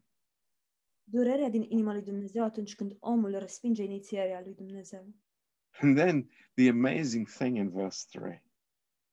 Durerea 1.03 1.49
din 1.49 1.65
inima 1.69 1.93
lui 1.93 2.01
Dumnezeu 2.01 2.43
atunci 2.43 2.75
când 2.75 2.97
omul 2.99 3.37
respinge 3.37 3.83
inițierea 3.83 4.41
lui 4.41 4.53
Dumnezeu. 4.53 5.13
And 5.81 5.97
then 5.97 6.29
the 6.55 6.69
amazing 6.69 7.27
thing 7.27 7.57
in 7.57 7.69
verse 7.69 8.05
3 8.09 8.43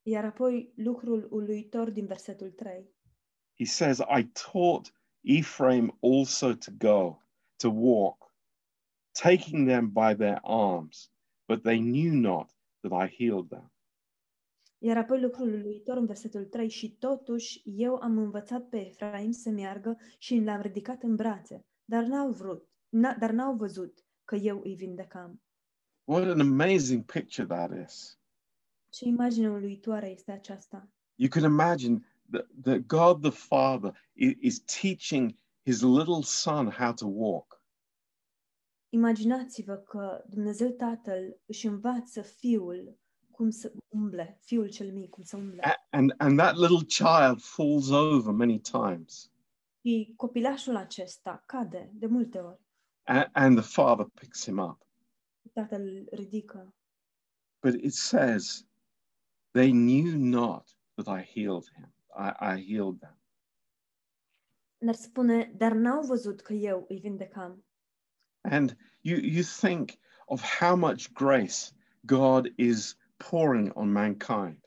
Iar 0.03 0.25
apoi 0.25 0.73
lucrul 0.75 1.29
uluitor 1.31 1.91
din 1.91 2.07
versetul 2.07 2.51
3. 2.51 2.91
he 3.55 3.65
says, 3.65 4.01
I 4.01 4.23
taught 4.35 4.91
Ephraim 5.25 5.91
also 6.03 6.55
to 6.55 6.71
go, 6.71 7.19
to 7.59 7.71
walk, 7.71 8.25
taking 9.23 9.69
them 9.69 9.91
by 9.93 10.15
their 10.15 10.39
arms, 10.43 11.11
but 11.49 11.63
they 11.63 11.79
knew 11.79 12.13
not 12.13 12.51
that 12.81 13.09
I 13.09 13.15
healed 13.17 13.49
them. 13.49 13.71
Iar 14.79 14.97
apoi 14.97 15.21
lucrul 15.21 15.53
uluitor 15.55 15.97
în 15.97 16.07
versetul 16.07 16.45
3. 16.45 16.69
Și 16.69 16.91
totuși 16.91 17.63
eu 17.65 17.95
am 17.95 18.19
învățat 18.19 18.69
pe 18.69 18.87
Efraim 18.87 19.31
să 19.31 19.51
meargă 19.51 19.97
și 20.19 20.41
l-am 20.41 20.61
ridicat 20.61 21.03
în 21.03 21.15
brațe, 21.15 21.65
dar 21.85 22.05
n-au 22.05 22.31
vrut, 22.31 22.69
n- 22.89 23.19
dar 23.19 23.31
n-au 23.31 23.55
văzut 23.55 24.05
că 24.25 24.35
eu 24.37 24.61
îi 24.65 24.75
vindecam. 24.75 25.41
What 26.05 26.29
an 26.29 26.41
amazing 26.41 27.05
picture 27.05 27.47
that 27.47 27.71
is. 27.89 28.19
Ce 28.89 29.05
imagine 29.05 29.51
uluitoare 29.51 30.11
este 30.11 30.33
aceasta. 30.33 30.89
You 31.15 31.29
can 31.29 31.43
imagine 31.43 31.99
that, 32.31 32.47
that 32.63 32.87
God 32.87 33.21
the 33.23 33.31
Father 33.31 34.11
is 34.41 34.61
teaching 34.81 35.37
his 35.65 35.83
little 35.83 36.23
son 36.23 36.71
how 36.71 36.93
to 36.93 37.07
walk. 37.07 37.56
Imaginați-vă 39.00 39.75
că 39.76 40.25
Dumnezeu 40.29 40.71
Tatăl 40.71 41.37
își 41.47 41.67
învață 41.67 42.23
fiul 42.23 42.99
cum 43.31 43.50
să 43.50 43.73
umble, 43.88 44.38
fiul 44.45 44.69
cel 44.69 44.93
mic 44.93 45.11
cum 45.11 45.23
să 45.23 45.37
umble. 45.37 45.62
A- 45.62 45.87
And, 45.91 46.15
and 46.19 46.38
that 46.38 46.57
little 46.57 46.85
child 46.87 47.41
falls 47.43 47.91
over 47.91 48.33
many 48.35 48.61
times. 48.61 49.31
Și 49.81 50.12
copilașul 50.17 50.76
acesta 50.76 51.43
cade 51.47 51.91
de 51.95 52.07
multe 52.07 52.38
ori. 52.38 52.61
A- 53.03 53.31
and 53.33 53.57
the 53.59 53.67
father 53.69 54.07
picks 54.15 54.45
him 54.45 54.59
up. 54.59 54.87
Tatăl 55.53 55.81
îl 55.81 56.09
ridică. 56.11 56.75
But 57.62 57.83
it 57.83 57.93
says, 57.93 58.67
they 59.50 59.71
knew 59.71 60.17
not 60.19 60.76
that 60.95 61.21
I 61.21 61.25
healed 61.25 61.65
him. 61.75 61.95
I, 62.19 62.29
I 62.59 62.73
healed 62.75 62.99
them. 62.99 63.19
Dar 64.79 64.95
spune, 64.95 65.53
dar 65.57 65.73
n-au 65.73 66.03
văzut 66.07 66.41
că 66.41 66.53
eu 66.53 66.85
îi 66.88 66.99
vindecam. 66.99 67.65
And 68.50 68.76
you, 69.00 69.17
you 69.19 69.43
think 69.43 69.91
of 70.26 70.41
how 70.59 70.76
much 70.76 71.12
grace 71.12 71.73
God 72.05 72.53
is 72.57 72.97
pouring 73.17 73.71
on 73.75 73.93
mankind. 73.93 74.65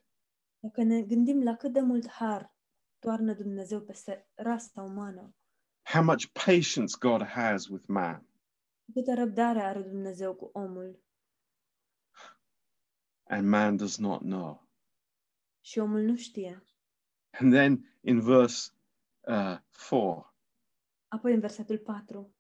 Dacă 0.60 0.84
ne 0.84 1.02
gândim 1.02 1.44
la 1.44 1.56
cât 1.56 1.74
de 1.74 1.80
mult 1.82 2.10
har 2.10 2.54
toarnă 3.00 3.34
Dumnezeu 3.34 3.82
peste 3.82 4.28
rasa 4.36 4.82
umană, 4.82 5.34
how 5.84 6.04
much 6.04 6.26
patience 6.46 6.96
God 7.00 7.24
has 7.24 7.68
with 7.68 7.86
man. 7.88 8.28
câtă 8.94 9.14
răbdare 9.14 9.62
are 9.62 9.82
Dumnezeu 9.82 10.34
cu 10.36 10.50
omul 10.54 11.00
And 13.24 13.48
man 13.50 13.78
does 13.78 13.98
not 13.98 14.20
know. 14.22 14.68
și 15.62 15.80
omul 15.80 16.02
nu 16.02 16.16
știe. 16.16 16.64
And 17.40 17.52
then 17.54 17.98
in 18.02 18.20
verse 18.22 18.72
uh, 19.28 19.58
4, 19.90 20.34
Apoi 21.08 21.34
în 21.34 21.40
versetul 21.40 21.78
4, 21.78 22.34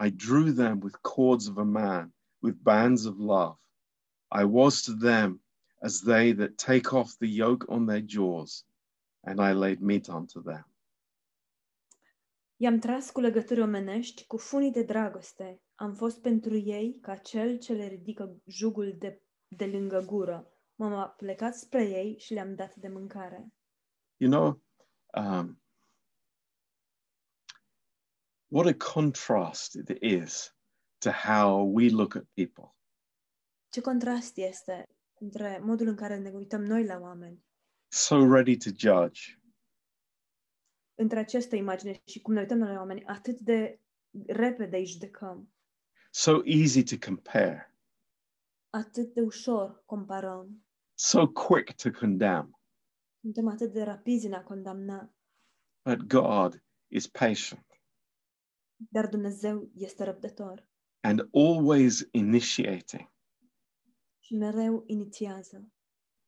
I 0.00 0.10
drew 0.10 0.52
them 0.52 0.80
with 0.80 1.02
cords 1.02 1.48
of 1.48 1.58
a 1.58 1.64
man, 1.64 2.12
with 2.40 2.62
bands 2.62 3.04
of 3.04 3.18
love. 3.18 3.56
I 4.30 4.44
was 4.44 4.82
to 4.82 4.92
them 4.92 5.40
as 5.82 6.00
they 6.00 6.32
that 6.32 6.56
take 6.56 6.92
off 6.92 7.18
the 7.18 7.28
yoke 7.28 7.64
on 7.68 7.86
their 7.86 8.02
jaws, 8.06 8.64
and 9.24 9.40
I 9.40 9.52
laid 9.52 9.80
meat 9.80 10.08
unto 10.08 10.42
them. 10.42 10.64
I-am 12.60 12.78
tras 12.78 13.10
cu 13.10 13.20
legături 13.20 13.60
omenești, 13.60 14.26
cu 14.26 14.36
funii 14.36 14.72
de 14.72 14.82
dragoste. 14.82 15.60
Am 15.74 15.94
fost 15.94 16.20
pentru 16.20 16.56
ei 16.56 16.98
ca 17.00 17.16
cel 17.16 17.58
ce 17.58 17.72
le 17.72 17.86
ridică 17.86 18.40
jugul 18.46 18.94
de, 18.98 19.22
de 19.48 19.66
lângă 19.66 20.02
gură. 20.06 20.52
M-am 20.74 20.92
aplecat 20.92 21.54
spre 21.54 21.88
ei 21.88 22.18
și 22.18 22.32
le-am 22.32 22.54
dat 22.54 22.74
de 22.74 22.88
mâncare. 22.88 23.52
You 24.16 24.30
know, 24.30 24.62
um, 25.24 25.62
what 28.48 28.66
a 28.66 28.74
contrast 28.92 29.74
it 29.74 29.88
is 30.02 30.54
to 30.98 31.10
how 31.10 31.62
we 31.62 31.88
look 31.90 32.14
at 32.14 32.24
people. 32.34 32.74
Ce 33.68 33.80
contrast 33.80 34.36
este 34.36 34.88
între 35.20 35.58
modul 35.62 35.86
în 35.86 35.96
care 35.96 36.18
ne 36.18 36.30
uităm 36.30 36.64
noi 36.64 36.84
la 36.84 36.98
oameni, 36.98 37.46
So 37.90 38.32
ready 38.32 38.56
to 38.56 38.70
judge, 38.76 39.20
între 40.94 41.18
această 41.18 41.56
imagine 41.56 42.00
și 42.04 42.20
cum 42.20 42.34
ne 42.34 42.40
uităm 42.40 42.58
noi 42.58 42.72
la 42.72 42.78
oameni, 42.78 43.04
atât 43.04 43.38
de 43.40 43.80
repede 44.26 44.76
îi 44.76 44.86
judecăm, 44.86 45.52
so 46.10 46.40
easy 46.44 46.82
to 46.82 47.06
compare, 47.06 47.74
atât 48.70 49.14
de 49.14 49.20
ușor 49.20 49.82
comparăm, 49.86 50.66
so 50.94 51.28
quick 51.28 51.82
to 51.82 51.90
condemn. 51.90 52.60
suntem 53.20 53.48
atât 53.48 53.72
de 53.72 53.82
rapizi 53.82 54.26
în 54.26 54.32
a 54.32 54.42
condamna, 54.42 55.12
But 55.84 56.06
God 56.06 56.62
is 56.86 57.06
patient 57.06 57.66
dar 58.90 59.06
Dumnezeu 59.08 59.70
este 59.74 60.04
răbdător 60.04 60.66
and 61.00 61.28
always 61.32 62.08
initiating. 62.10 63.12
și 64.20 64.34
mereu 64.34 64.82
inițiază. 64.86 65.68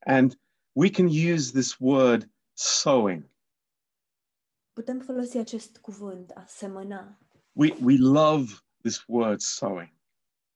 And 0.06 0.40
we 0.72 0.90
can 0.90 1.06
use 1.06 1.50
this 1.52 1.76
word 1.78 2.30
sowing. 2.52 3.30
Putem 4.72 5.00
folosi 5.00 5.36
acest 5.38 5.78
cuvânt, 5.78 6.30
a 6.30 6.44
semăna. 6.46 7.18
We, 7.52 7.76
we 7.82 7.96
love 7.98 8.52
this 8.82 9.04
word 9.06 9.40
sowing. 9.40 9.92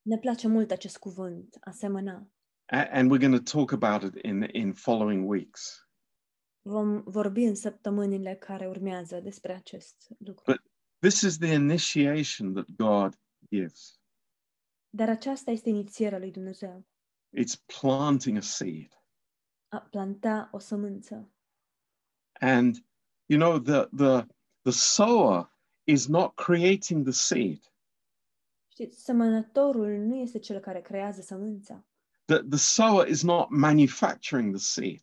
Ne 0.02 0.18
place 0.18 0.48
mult 0.48 0.70
acest 0.70 0.98
cuvânt, 0.98 1.57
a 1.61 1.70
semăna. 1.70 2.28
A- 2.66 2.88
And 2.90 3.11
we're 3.12 3.20
going 3.28 3.44
to 3.44 3.57
talk 3.64 3.72
about 3.83 4.02
it 4.14 4.24
in, 4.24 4.42
in 4.52 4.72
following 4.72 5.28
weeks. 5.28 5.88
Vom 6.62 7.02
vorbi 7.02 7.42
în 7.42 7.54
săptămânile 7.54 8.35
care 8.35 8.66
urmează 8.68 9.20
despre 9.20 9.52
acest 9.54 10.09
lucru. 10.18 10.52
But- 10.52 10.62
This 11.04 11.22
is 11.22 11.38
the 11.38 11.52
initiation 11.52 12.54
that 12.54 12.76
God 12.76 13.14
gives. 13.50 14.00
Dar 14.90 15.08
aceasta 15.08 15.50
este 15.50 15.68
inițierea 15.68 16.18
lui 16.18 16.30
Dumnezeu, 16.30 16.86
It's 17.36 17.56
planting 17.80 18.36
a 18.36 18.40
seed. 18.40 19.02
a 19.68 19.80
planta 19.80 20.48
o 20.52 20.58
sămânță. 20.58 21.32
And 22.40 22.76
you 23.26 23.38
know, 23.38 23.58
the 23.58 23.88
the 23.96 24.26
the 24.62 24.72
sower 24.72 25.50
is 25.84 26.06
not 26.06 26.34
creating 26.34 27.02
the 27.02 27.12
seed. 27.12 27.72
Știți, 28.68 29.02
semănătorul 29.02 29.90
nu 29.98 30.16
este 30.16 30.38
cel 30.38 30.60
care 30.60 30.80
creează 30.80 31.20
sămânța. 31.20 31.86
The 32.24 32.38
the 32.38 32.58
sower 32.58 33.08
is 33.08 33.22
not 33.22 33.48
manufacturing 33.48 34.54
the 34.54 34.64
seed. 34.64 35.02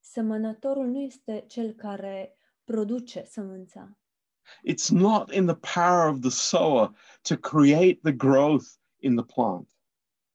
Semănătorul 0.00 0.86
nu 0.86 1.00
este 1.00 1.44
cel 1.48 1.72
care 1.72 2.38
produce 2.64 3.24
sămânța. 3.24 3.98
It's 4.64 4.90
not 4.90 5.32
in 5.32 5.46
the 5.46 5.58
power 5.74 6.08
of 6.08 6.20
the 6.20 6.30
sower 6.30 6.90
to 7.22 7.36
create 7.36 7.98
the 8.02 8.12
growth 8.12 8.66
in 8.96 9.16
the 9.16 9.24
plant. 9.34 9.68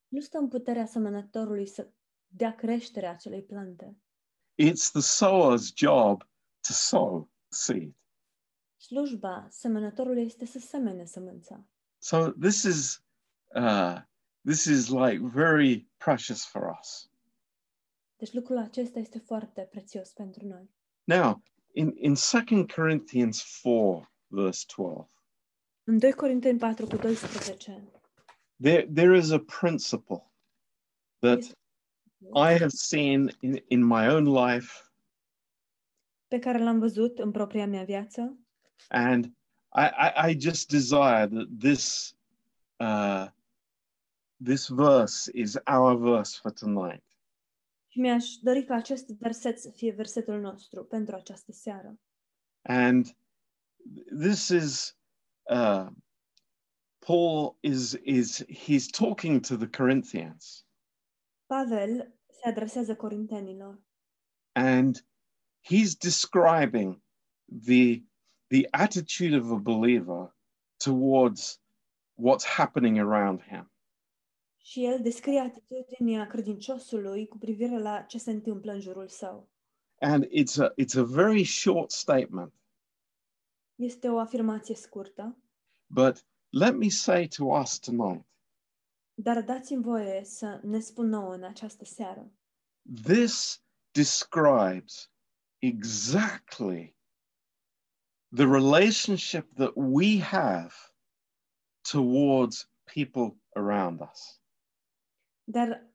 Nu 0.08 0.20
stă 0.20 0.38
în 0.38 0.48
puterea 0.48 0.86
semănătorului 0.86 1.68
să 1.68 1.92
dea 2.28 2.56
creștere 2.56 3.08
acelei 3.08 3.44
plante. 3.44 3.98
It's 4.62 4.92
the 4.92 5.02
sower's 5.02 5.74
job 5.76 6.22
to 6.68 6.74
sow 6.74 7.30
seed. 7.48 7.96
Slujba 8.78 9.48
semănătorului 9.50 10.22
este 10.26 10.46
să 10.46 10.60
semene 10.60 11.06
sămânța. 11.06 11.66
So 11.98 12.32
this 12.32 12.64
is 12.64 13.04
uh, 13.56 14.02
this 14.46 14.66
is 14.66 14.90
like 14.90 15.20
very 15.22 15.90
precious 15.98 16.46
for 16.46 16.78
us. 16.80 17.12
Deci 18.18 18.34
lucrul 18.34 18.58
acesta 18.58 19.00
este 19.00 19.20
foarte 19.20 19.62
prețios 19.62 20.10
pentru 20.10 20.46
noi. 20.46 20.70
Now, 21.04 21.44
in 21.74 21.94
in 21.98 22.16
Second 22.16 22.72
Corinthians 22.72 23.42
four, 23.62 24.12
verse 24.28 24.66
twelve, 24.68 25.08
În 25.84 26.00
2 26.00 26.12
Corinteni 26.14 26.60
4 26.60 26.88
cu 26.88 26.96
12, 26.98 27.92
there 28.62 28.88
there 28.94 29.18
is 29.18 29.32
a 29.32 29.40
principle 29.60 30.32
that 31.20 31.40
I 32.36 32.58
have 32.60 32.70
seen 32.70 33.32
in, 33.40 33.64
in 33.68 33.84
my 33.84 34.08
own 34.08 34.26
life, 34.26 34.74
pe 36.28 36.40
care 36.40 36.64
l-am 36.64 36.80
văzut 36.80 37.20
în 37.20 37.32
propria 37.32 37.68
mea 37.68 37.84
viață. 37.84 38.38
and 38.90 39.26
I, 39.74 39.86
I, 39.86 40.32
I 40.32 40.40
just 40.40 40.70
desire 40.70 41.28
that 41.28 41.48
this 41.60 42.16
uh, 42.80 43.28
this 44.44 44.68
verse 44.68 45.32
is 45.34 45.58
our 45.68 45.96
verse 45.98 46.38
for 46.42 46.52
tonight. 46.52 47.04
Și 47.92 48.00
mi-aș 48.00 48.36
dori 48.36 48.64
ca 48.64 48.76
acest 48.76 49.08
verset 49.08 49.60
să 49.60 49.70
fie 49.70 49.92
versetul 49.92 50.40
nostru 50.40 50.84
pentru 50.84 51.16
această 51.16 51.52
seară. 51.52 52.00
And 52.62 53.18
this 54.20 54.48
is 54.48 54.98
uh, 55.44 55.88
Paul 57.06 57.58
is 57.60 57.98
is 58.04 58.46
he's 58.46 58.86
talking 58.98 59.46
to 59.46 59.56
the 59.56 59.70
Corinthians, 59.70 60.66
Pavel 61.46 62.14
se 62.28 62.50
adresează 62.50 62.96
corintenilor 62.96 63.82
and 64.52 65.06
he's 65.62 65.96
describing 65.98 67.02
the 67.66 68.04
the 68.50 68.68
attitude 68.72 69.36
of 69.36 69.52
a 69.52 69.60
believer 69.60 70.36
towards 70.78 71.60
what's 72.16 72.46
happening 72.46 73.00
around 73.00 73.42
him. 73.42 73.71
Și 74.62 74.86
el 74.86 75.02
descrie 75.02 75.40
atitudinea 75.40 76.28
credinciosului 76.28 77.28
cu 77.28 77.38
privire 77.38 77.80
la 77.80 78.02
ce 78.02 78.18
se 78.18 78.32
întâmplă 78.32 78.72
în 78.72 78.80
jurul 78.80 79.08
său. 79.08 79.50
And 80.00 80.26
it's 80.26 80.58
a 80.60 80.74
it's 80.82 80.98
a 80.98 81.04
very 81.04 81.44
short 81.44 81.92
statement, 81.92 82.54
Este 83.76 84.08
o 84.10 84.18
afirmație 84.20 84.76
scurtă, 84.76 85.38
but 85.88 86.26
let 86.50 86.76
me 86.76 86.88
say 86.90 87.28
to 87.28 87.46
us 87.46 87.80
tonight, 87.80 88.26
dar 89.14 89.42
dați-mi 89.42 89.84
voie 89.84 90.24
să 90.24 90.60
ne 90.64 90.80
spun 90.80 91.08
nouă 91.08 91.34
în 91.34 91.44
această 91.44 91.86
seară. 91.86 92.32
this 93.04 93.64
describes 93.92 95.12
exactly 95.60 96.96
the 98.36 98.46
relationship 98.46 99.54
that 99.56 99.72
we 99.76 100.20
have 100.20 100.74
towards 101.92 102.70
people 102.94 103.38
around 103.56 104.02
us. 104.12 104.41
Dar 105.52 105.94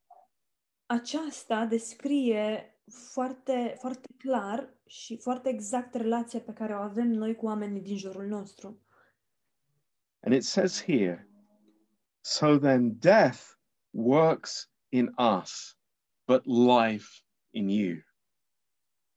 aceasta 0.86 1.66
descrie 1.66 2.78
foarte, 3.12 3.76
foarte 3.78 4.08
clar 4.18 4.74
și 4.86 5.16
foarte 5.16 5.48
exact 5.48 5.94
relația 5.94 6.40
pe 6.40 6.52
care 6.52 6.74
o 6.74 6.78
avem 6.78 7.08
noi 7.08 7.34
cu 7.34 7.46
oamenii 7.46 7.80
din 7.80 7.96
jurul 7.96 8.26
nostru. 8.26 8.80
And 10.20 10.34
it 10.34 10.44
says 10.44 10.82
here, 10.82 11.30
so 12.20 12.58
then 12.58 12.98
death 12.98 13.40
works 13.90 14.70
in 14.88 15.14
us, 15.40 15.78
but 16.24 16.44
life 16.44 17.06
in 17.50 17.68
you. 17.68 17.96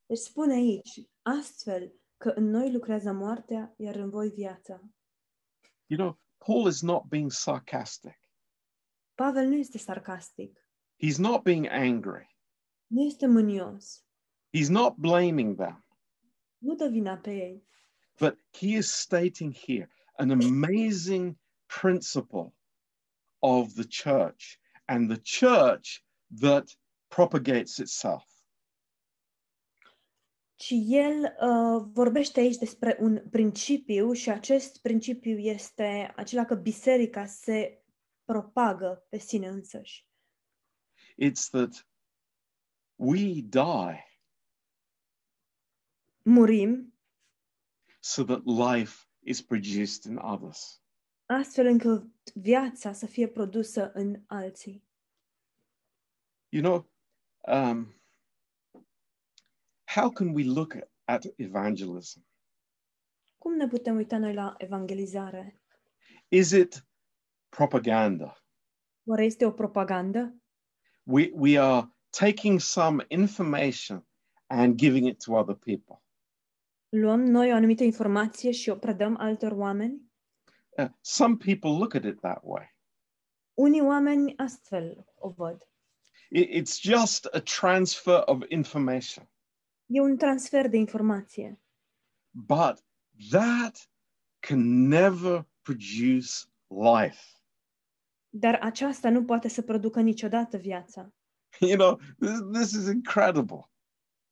Deci 0.06 0.18
spune 0.18 0.54
aici, 0.54 1.10
astfel 1.22 1.94
că 2.18 2.30
în 2.30 2.50
noi 2.50 2.72
lucrează 2.72 3.12
moartea, 3.12 3.74
iar 3.78 3.96
în 3.96 4.10
voi 4.10 4.30
viața. 4.30 4.82
You 5.86 6.00
know, 6.00 6.20
Paul 6.38 6.68
is 6.68 6.82
not 6.82 7.04
being 7.04 7.32
sarcastic. 7.32 8.29
Pavel 9.20 9.48
nu 9.48 9.56
este 9.56 9.78
sarcastic, 9.78 10.60
He's 11.04 11.18
not 11.18 11.44
being 11.44 11.68
angry. 11.68 12.38
nu 12.88 13.02
este 13.06 13.26
mânios, 13.28 14.04
He's 14.58 14.70
not 14.70 14.96
blaming 14.96 15.56
them. 15.58 15.86
nu 16.58 16.76
dă 16.76 16.88
vina 16.88 17.18
pe 17.18 17.32
ei, 17.32 17.64
But 18.20 18.40
he 18.52 18.68
is 18.68 18.92
stating 18.92 19.54
here 19.56 19.90
an 20.18 20.30
amazing 20.30 21.38
principle 21.82 22.54
of 23.40 23.74
the 23.74 23.86
church 24.04 24.58
and 24.86 25.10
the 25.10 25.22
church 25.40 26.04
that 26.40 26.78
propagates 27.08 27.78
itself. 27.78 28.24
ci 30.56 30.74
el 30.88 31.36
uh, 31.42 31.90
vorbește 31.94 32.40
aici 32.40 32.56
despre 32.58 32.98
un 33.00 33.30
principiu 33.30 34.12
și 34.14 34.30
acest 34.30 34.82
principiu 34.82 35.38
este 35.38 36.14
acela 36.16 36.46
că 36.46 36.56
biserica 36.56 37.26
se 37.26 37.84
propagă 38.34 39.06
pe 39.10 39.18
sine 39.18 39.48
însăși. 39.48 40.08
It's 41.22 41.50
that 41.52 41.88
we 42.96 43.42
die 43.42 44.22
Murim 46.22 46.94
so 48.00 48.24
that 48.24 48.46
life 48.46 49.08
is 49.20 49.42
produced 49.42 50.12
in 50.12 50.18
others. 50.18 50.82
astfel 51.26 51.66
încât 51.66 52.34
viața 52.34 52.94
să 52.94 53.06
fie 53.06 53.28
produsă 53.28 53.92
în 53.92 54.24
alții. 54.28 54.84
You 56.50 56.64
know, 56.64 56.92
um, 57.58 58.02
how 59.96 60.10
can 60.12 60.34
we 60.36 60.44
look 60.44 60.76
at, 60.76 60.90
at 61.04 61.26
evangelism? 61.36 62.26
Cum 63.38 63.56
ne 63.56 63.68
putem 63.68 63.96
uita 63.96 64.18
noi 64.18 64.34
la 64.34 64.56
evangelizare? 64.58 65.62
Is 66.28 66.52
it 66.52 66.89
propaganda? 67.50 68.44
Oare 69.04 69.26
este 69.26 69.46
o 69.46 69.52
propagandă? 69.52 70.36
We, 71.04 71.32
we 71.34 71.60
are 71.60 71.88
taking 72.10 72.60
some 72.60 73.06
information 73.08 74.08
and 74.48 74.76
giving 74.78 75.08
it 75.08 75.24
to 75.24 75.34
other 75.34 75.56
people. 75.56 76.04
Luăm 76.90 77.20
noi 77.24 77.52
o 77.52 77.56
anumită 77.56 77.84
informație 77.84 78.52
și 78.52 78.70
o 78.70 78.76
predăm 78.76 79.18
altor 79.18 79.52
oameni? 79.52 80.12
Uh, 80.78 80.88
some 81.02 81.36
people 81.36 81.70
look 81.70 81.94
at 81.96 82.04
it 82.04 82.20
that 82.20 82.40
way. 82.44 82.76
Unii 83.54 83.82
oameni 83.82 84.38
astfel 84.38 85.06
o 85.16 85.30
văd. 85.30 85.70
It- 86.36 86.50
it's 86.50 86.80
just 86.82 87.26
a 87.26 87.40
transfer 87.40 88.22
of 88.26 88.42
information. 88.48 89.30
E 89.86 90.02
un 90.02 90.18
transfer 90.18 90.68
de 90.68 90.78
informație. 90.78 91.62
But 92.32 92.84
that 93.30 93.90
can 94.40 94.88
never 94.88 95.46
produce 95.62 96.30
life. 96.68 97.22
Dar 98.30 98.60
aceasta 98.62 99.10
nu 99.10 99.24
poate 99.24 99.48
să 99.48 99.62
producă 99.62 100.02
niciodată 100.02 100.58
viața. 100.58 101.14
You 101.60 101.78
know, 101.78 102.00
this, 102.20 102.40
this 102.52 102.72
is 102.72 102.88
incredible. 102.88 103.70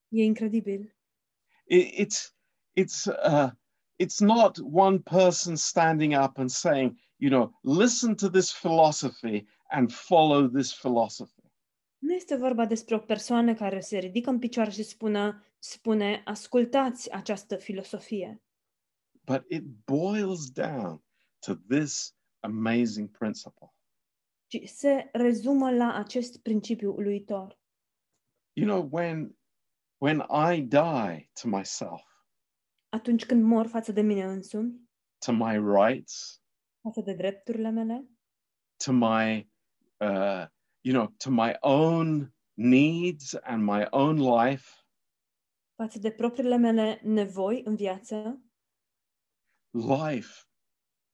E 0.08 0.24
incredibil. 0.24 0.96
It, 1.66 2.08
it's 2.08 2.36
it's 2.74 3.06
uh, 3.06 3.50
it's 3.98 4.20
not 4.20 4.58
one 4.72 5.00
person 5.00 5.56
standing 5.56 6.14
up 6.14 6.38
and 6.38 6.50
saying, 6.50 7.00
you 7.16 7.30
know, 7.30 7.60
listen 7.62 8.16
to 8.16 8.30
this 8.30 8.52
philosophy 8.52 9.48
and 9.70 9.92
follow 9.92 10.48
this 10.48 10.74
philosophy. 10.74 11.42
Nu 11.98 12.14
este 12.14 12.36
vorba 12.36 12.66
despre 12.66 12.96
o 12.96 13.00
persoană 13.00 13.54
care 13.54 13.80
se 13.80 13.98
ridică 13.98 14.30
în 14.30 14.40
picioare 14.40 14.70
și 14.70 14.84
spună, 14.84 15.44
spune, 15.60 16.22
ascultați 16.26 17.12
această 17.12 17.56
filosofie. 17.56 18.42
But 19.24 19.46
it 19.50 19.64
boils 19.86 20.52
down 20.52 21.04
to 21.40 21.54
this 21.70 22.16
amazing 22.40 23.18
principle. 23.18 23.77
Ci 24.48 24.70
se 24.70 25.10
rezumă 25.12 25.72
la 25.72 25.94
acest 25.94 26.42
principiu 26.42 26.94
uluitor. 26.94 27.60
You 28.54 28.68
know, 28.68 28.90
when 28.92 29.38
when 29.98 30.26
I 30.30 30.62
die 30.62 31.30
to 31.42 31.48
myself, 31.48 32.02
Atunci 32.90 33.26
când 33.26 33.44
mor 33.44 33.68
față 33.68 33.92
de 33.92 34.02
mine 34.02 34.24
însumi, 34.24 34.90
to 35.26 35.32
my 35.32 35.58
rights, 35.58 36.42
față 36.82 37.02
de 37.02 37.14
drepturile 37.14 37.70
mele, 37.70 38.10
to 38.86 38.92
my 38.92 39.50
uh, 40.02 40.46
you 40.82 40.94
know, 40.94 41.08
to 41.18 41.30
my 41.32 41.56
own 41.60 42.34
needs 42.54 43.34
and 43.34 43.64
my 43.64 43.88
own 43.90 44.16
life, 44.18 44.70
față 45.76 46.00
de 46.00 46.12
propriile 46.12 46.58
mele 46.58 47.00
nevoi 47.04 47.62
în 47.66 47.76
viață, 47.76 48.42
life 49.72 50.48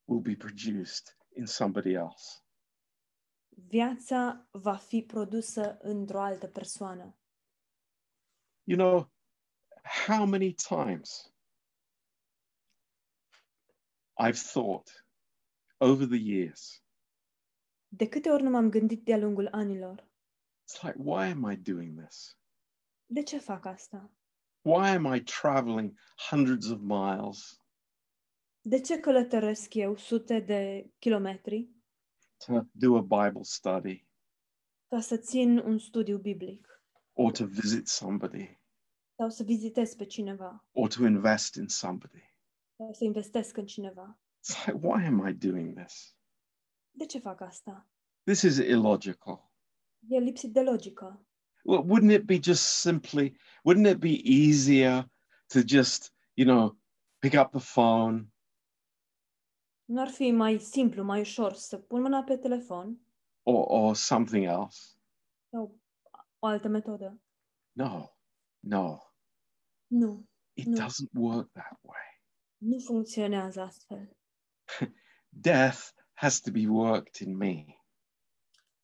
will 0.06 0.22
be 0.22 0.36
produced 0.36 1.17
in 1.36 1.46
somebody 1.46 1.93
else. 1.93 2.42
Viața 3.56 4.48
va 4.52 4.76
fi 4.76 5.02
produsă 5.02 5.78
într-o 5.82 6.22
altă 6.22 6.48
persoană. 6.48 7.18
You 8.63 8.78
know, 8.78 9.12
how 10.06 10.26
many 10.26 10.54
times 10.54 11.34
I've 14.22 14.52
thought 14.52 15.06
over 15.78 16.08
the 16.08 16.22
years, 16.22 16.84
De 17.88 18.08
câte 18.08 18.30
ori 18.30 18.44
nu 18.44 18.50
m-am 18.50 18.70
gândit 18.70 19.04
de-a 19.04 19.18
lungul 19.18 19.48
anilor, 19.52 20.08
it's 20.70 20.82
like, 20.82 20.98
why 20.98 21.24
am 21.32 21.52
I 21.52 21.58
doing 21.58 22.00
this? 22.00 22.38
de 23.06 23.24
ce 23.24 23.38
fac 23.38 23.66
asta? 23.66 24.12
Why 24.62 24.88
am 24.88 25.16
I 25.16 25.24
traveling 25.24 26.00
hundreds 26.30 26.70
of 26.70 26.80
miles 26.80 27.62
De 28.62 28.80
ce 28.80 29.00
călătoresc 29.00 29.74
eu 29.74 29.96
sute 29.98 30.39
de 30.39 30.92
kilometri 31.00 31.70
to 32.45 32.67
do 32.71 32.95
a 32.97 33.01
Bible 33.01 33.43
study 33.43 34.08
ca 34.89 34.99
să 34.99 35.17
țin 35.17 35.58
un 35.58 35.77
studiu 35.77 36.17
biblic 36.17 36.82
or 37.13 37.32
to 37.32 37.45
visit 37.45 37.88
somebody 37.88 38.60
sau 39.15 39.29
să 39.29 39.43
vizitez 39.43 39.95
pe 39.95 40.06
cineva 40.06 40.65
or 40.71 40.88
to 40.88 41.06
invest 41.06 41.56
in 41.56 41.67
somebody? 41.67 42.34
sau 42.77 42.93
să 42.93 43.03
investesc 43.03 43.58
în 43.58 43.65
cineva? 43.65 44.19
It's 44.39 44.65
like, 44.65 44.88
why 44.88 45.06
am 45.06 45.27
I 45.27 45.34
doing 45.34 45.79
this? 45.79 46.15
De 46.91 47.06
ce 47.06 47.19
fac 47.19 47.41
asta? 47.41 47.88
This 48.23 48.41
is 48.41 48.58
illogical. 48.58 49.51
E 50.08 50.19
lipsit 50.19 50.53
de 50.53 50.62
logică. 50.62 51.25
Well, 51.63 51.84
wouldn't 51.84 52.12
it 52.12 52.25
be 52.25 52.39
just 52.39 52.63
simply, 52.63 53.38
wouldn't 53.63 53.88
it 53.88 53.99
be 53.99 54.21
easier 54.23 55.12
to 55.47 55.60
just, 55.65 56.13
you 56.34 56.45
know, 56.45 56.77
pick 57.19 57.34
up 57.34 57.51
the 57.51 57.60
phone 57.60 58.33
Nu 59.86 60.02
ar 60.02 60.10
fi 60.10 60.32
mai 60.32 60.60
simplu, 60.60 61.04
mai 61.04 61.19
ușor 61.19 61.54
să 61.54 61.78
pun 61.78 62.02
mâna 62.02 62.24
pe 62.24 62.38
telefon 62.38 63.00
or, 63.43 63.65
or 63.67 63.96
something 63.96 64.46
else? 64.46 64.80
sau 65.50 65.80
o 66.39 66.48
altă 66.48 66.67
metodă? 66.67 67.22
No, 67.72 68.08
no, 68.60 68.98
Nu, 69.88 70.30
it 70.54 70.65
No. 70.65 70.86
doesn't 70.86 71.12
work 71.13 71.52
that 71.52 71.80
way. 71.82 72.22
nu 72.58 72.80
funcționează 72.80 73.62
astfel. 73.62 74.17
Death 75.30 75.89
has 76.13 76.39
to 76.39 76.52
be 76.52 76.67
worked 76.67 77.28
in 77.28 77.36
me. 77.38 77.65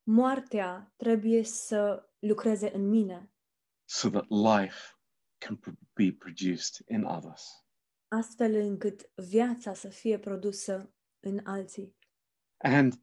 Moartea 0.04 0.94
trebuie 0.98 1.44
să 1.44 2.10
lucreze 2.20 2.76
în 2.76 2.88
mine, 2.90 3.32
so 3.86 4.10
that 4.10 4.26
life 4.30 4.78
can 5.38 5.60
be 5.94 6.12
produced 6.20 6.86
in 6.88 7.04
others. 7.04 7.66
Astfel 8.10 8.56
încât 8.56 9.10
viața 9.16 9.74
să 9.74 9.88
fie 9.88 10.20
produsă 10.20 10.94
în 11.20 11.40
alții. 11.44 11.96
And 12.58 12.94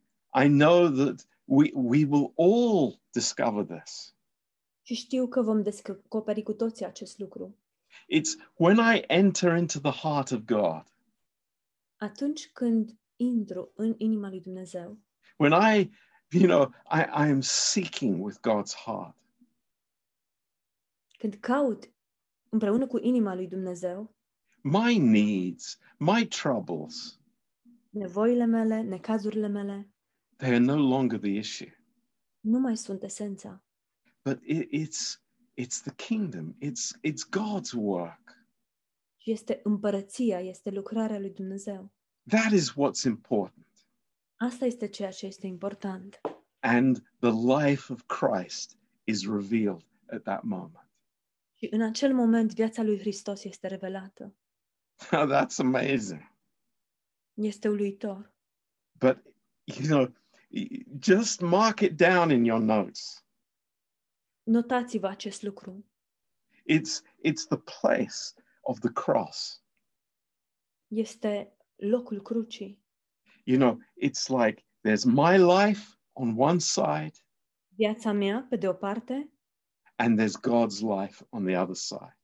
I 0.43 0.47
know 0.47 0.89
that 0.89 1.27
we, 1.43 1.71
we 1.73 2.05
will 2.05 2.33
all 2.35 3.01
discover 3.11 3.79
this. 3.79 4.15
Și 4.81 4.93
știu 4.93 5.27
că 5.27 5.41
vom 5.41 5.63
descoperi 5.63 6.43
cu 6.43 6.53
toții 6.53 6.85
acest 6.85 7.19
lucru. 7.19 7.57
It's 7.87 8.53
when 8.55 8.77
I 8.95 9.03
enter 9.07 9.57
into 9.57 9.79
the 9.79 9.91
heart 9.91 10.31
of 10.31 10.39
God, 10.39 10.83
Atunci 11.97 12.51
când 12.51 12.99
intru 13.15 13.71
în 13.75 13.95
inima 13.97 14.29
lui 14.29 14.41
Dumnezeu, 14.41 14.99
when 15.37 15.51
I, 15.51 15.91
you 16.29 16.47
know, 16.47 16.73
I, 16.91 16.99
I 16.99 17.29
am 17.31 17.41
seeking 17.41 18.23
with 18.23 18.37
God's 18.37 18.75
heart, 18.85 19.15
când 21.17 21.33
caut 21.33 21.91
împreună 22.49 22.87
cu 22.87 22.97
inima 22.97 23.35
lui 23.35 23.47
Dumnezeu 23.47 24.15
my 24.69 24.97
needs, 24.97 25.77
my 25.97 26.25
troubles, 26.27 27.19
nevoile 27.89 28.45
mele, 28.45 28.81
necazurile 28.81 29.47
mele, 29.47 29.87
they 30.37 30.49
are 30.49 30.59
no 30.59 30.75
longer 30.75 31.19
the 31.19 31.37
issue. 31.37 31.71
nu 32.39 32.59
mai 32.59 32.77
sunt 32.77 33.03
esența, 33.03 33.63
but 34.23 34.39
it, 34.43 34.69
it's 34.71 35.19
it's 35.55 35.81
the 35.81 35.93
kingdom. 35.95 36.55
It's 36.61 36.91
it's 37.03 37.23
God's 37.29 37.73
work. 37.73 38.45
ci 39.17 39.25
este 39.25 39.59
împărăția, 39.63 40.39
este 40.39 40.69
lucrarea 40.69 41.19
lui 41.19 41.29
Dumnezeu. 41.31 41.91
That 42.29 42.51
is 42.51 42.71
what's 42.71 43.03
important. 43.05 43.65
Asta 44.35 44.65
este 44.65 44.87
ceea 44.87 45.11
ce 45.11 45.25
este 45.25 45.47
important. 45.47 46.21
And 46.59 47.03
the 47.19 47.31
life 47.31 47.93
of 47.93 48.03
Christ 48.05 48.77
is 49.03 49.27
revealed 49.27 49.85
at 50.05 50.21
that 50.23 50.43
moment. 50.43 50.89
Și 51.53 51.67
în 51.71 51.81
acel 51.81 52.13
moment 52.13 52.53
viața 52.53 52.83
lui 52.83 52.99
Hristos 52.99 53.43
este 53.43 53.67
revelată. 53.67 54.35
Oh, 55.11 55.27
that's 55.27 55.59
amazing. 55.59 56.27
Este 57.35 57.67
uluitor. 57.67 58.33
But 58.99 59.17
you 59.65 59.87
know, 59.87 60.13
just 60.99 61.41
mark 61.41 61.81
it 61.81 61.97
down 61.97 62.31
in 62.31 62.45
your 62.45 62.59
notes. 62.59 63.25
Notați-vă 64.43 65.07
acest 65.07 65.41
lucru. 65.41 65.85
It's 66.65 67.01
it's 67.23 67.45
the 67.47 67.57
place 67.57 68.33
of 68.61 68.79
the 68.79 68.91
cross. 68.91 69.63
Este 70.87 71.57
locul 71.75 72.21
crucii. 72.21 72.79
You 73.43 73.57
know, 73.57 73.79
it's 73.95 74.27
like 74.27 74.65
there's 74.81 75.05
my 75.05 75.37
life 75.37 75.97
on 76.13 76.35
one 76.37 76.59
side 76.59 77.13
Viața 77.77 78.11
mea, 78.11 78.45
pe 78.49 78.55
de 78.55 78.67
o 78.67 78.73
parte, 78.73 79.31
and 79.95 80.17
there's 80.17 80.35
God's 80.35 80.81
life 80.81 81.23
on 81.29 81.45
the 81.45 81.55
other 81.55 81.75
side. 81.75 82.16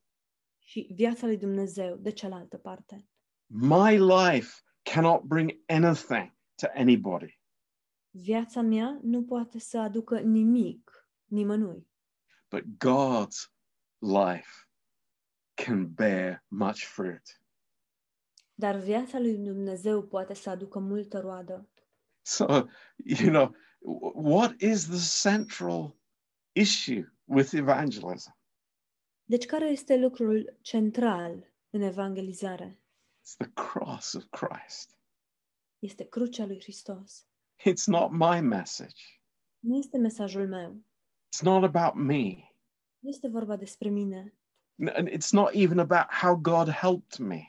Și 0.64 0.90
viața 0.94 1.26
lui 1.26 1.38
Dumnezeu 1.38 1.96
de 1.96 2.12
cealaltă 2.12 2.58
parte. 2.58 3.08
My 3.46 3.98
life 3.98 4.50
cannot 4.82 5.22
bring 5.22 5.52
anything 5.68 6.36
to 6.56 6.68
anybody, 6.74 7.42
Viața 8.16 8.62
mea 8.62 9.00
nu 9.02 9.24
poate 9.24 9.60
să 9.60 9.78
aducă 9.80 10.20
nimic 10.20 11.08
nimănui, 11.26 11.88
but 12.50 12.64
God's 12.64 13.52
life 14.00 14.50
can 15.54 15.94
bear 15.94 16.44
much 16.48 16.80
fruit. 16.80 17.42
dar 18.54 18.76
viața 18.76 19.20
lui 19.20 19.38
Dumnezeu 19.38 20.04
poate 20.08 20.34
să 20.34 20.50
aducă 20.50 20.80
multă 20.80 21.20
roadă. 21.20 21.70
So, 22.22 22.46
you 22.96 23.30
know, 23.30 23.56
what 24.14 24.60
is 24.62 24.86
the 24.88 25.30
central 25.30 25.96
issue 26.52 27.14
with 27.24 27.54
evangelism? 27.54 28.38
Deci 29.34 29.46
care 29.46 29.70
este 29.70 29.98
lucrul 29.98 30.58
central 30.62 31.54
în 31.70 31.82
evangelizare? 31.82 32.82
It's 33.22 33.36
the 33.38 33.52
cross 33.54 34.14
of 34.14 34.24
Christ. 34.30 34.98
Este 35.80 36.04
crucea 36.04 36.46
lui 36.46 36.60
Hristos. 36.62 37.28
It's 37.70 37.86
not 37.86 38.12
my 38.12 38.40
message. 38.42 39.02
Nu 39.60 39.78
este 39.78 39.98
mesajul 39.98 40.48
meu. 40.48 40.84
It's 41.36 41.42
not 41.42 41.64
about 41.76 41.94
me. 42.04 42.52
Nu 43.00 43.10
este 43.10 43.28
vorba 43.28 43.56
despre 43.56 43.90
mine. 43.90 44.38
N- 44.84 44.94
And 44.96 45.08
it's 45.08 45.32
not 45.32 45.54
even 45.54 45.80
about 45.80 46.14
how 46.22 46.36
God 46.36 46.70
helped 46.70 47.18
me. 47.18 47.42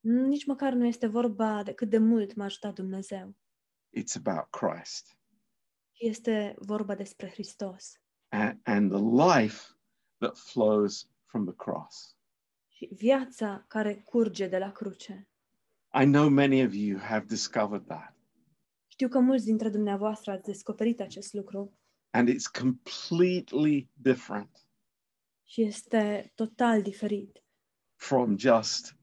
Nici 0.00 0.44
măcar 0.44 0.72
nu 0.72 0.86
este 0.86 1.06
vorba 1.06 1.62
de 1.62 1.72
cât 1.74 1.88
de 1.90 1.98
mult 1.98 2.34
m-a 2.34 2.44
ajutat 2.44 2.74
Dumnezeu. 2.74 3.34
It's 3.98 4.16
about 4.24 4.50
Christ 4.50 5.18
ci 5.92 6.00
Este 6.00 6.54
vorba 6.58 6.94
despre 6.94 7.28
Hristos 7.28 7.92
and, 8.28 8.60
and 8.62 8.90
the 8.90 9.38
life 9.38 9.74
that 10.20 10.36
flows 10.36 11.10
from 11.24 11.44
the 11.44 11.54
cross. 11.54 12.16
și 12.68 12.88
viața 12.92 13.64
care 13.68 13.94
curge 13.94 14.48
de 14.48 14.58
la 14.58 14.72
cruce. 14.72 15.28
I 16.00 16.04
know 16.04 16.28
many 16.28 16.64
of 16.64 16.74
you 16.74 16.98
have 16.98 17.24
discovered 17.24 17.86
that. 17.86 18.14
Știu 18.86 19.08
că 19.08 19.18
mulți 19.18 19.44
dintre 19.44 19.68
dumneavoastră 19.68 20.32
ați 20.32 20.44
descoperit 20.44 21.00
acest 21.00 21.32
lucru 21.32 21.74
And 22.10 22.28
it's 22.28 22.58
completely 22.60 23.90
different 23.92 24.66
și 25.44 25.62
este 25.62 26.32
total 26.34 26.82
diferit 26.82 27.44
from 27.96 28.38
just, 28.38 28.96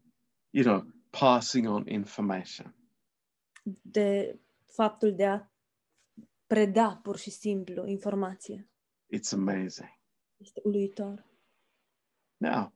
you 0.49 0.63
know, 0.63 0.93
passing 1.09 1.67
on 1.67 1.87
information. 1.87 2.75
de 3.81 4.39
faptul 4.65 5.15
de 5.15 5.25
a 5.25 5.47
preda 6.47 6.95
pur 7.03 7.17
și 7.17 7.29
simplu 7.29 7.85
informație. 7.85 8.69
It's 9.15 9.31
amazing. 9.33 9.96
Este 10.39 10.61
uluitor. 10.63 11.25
Now, 12.39 12.71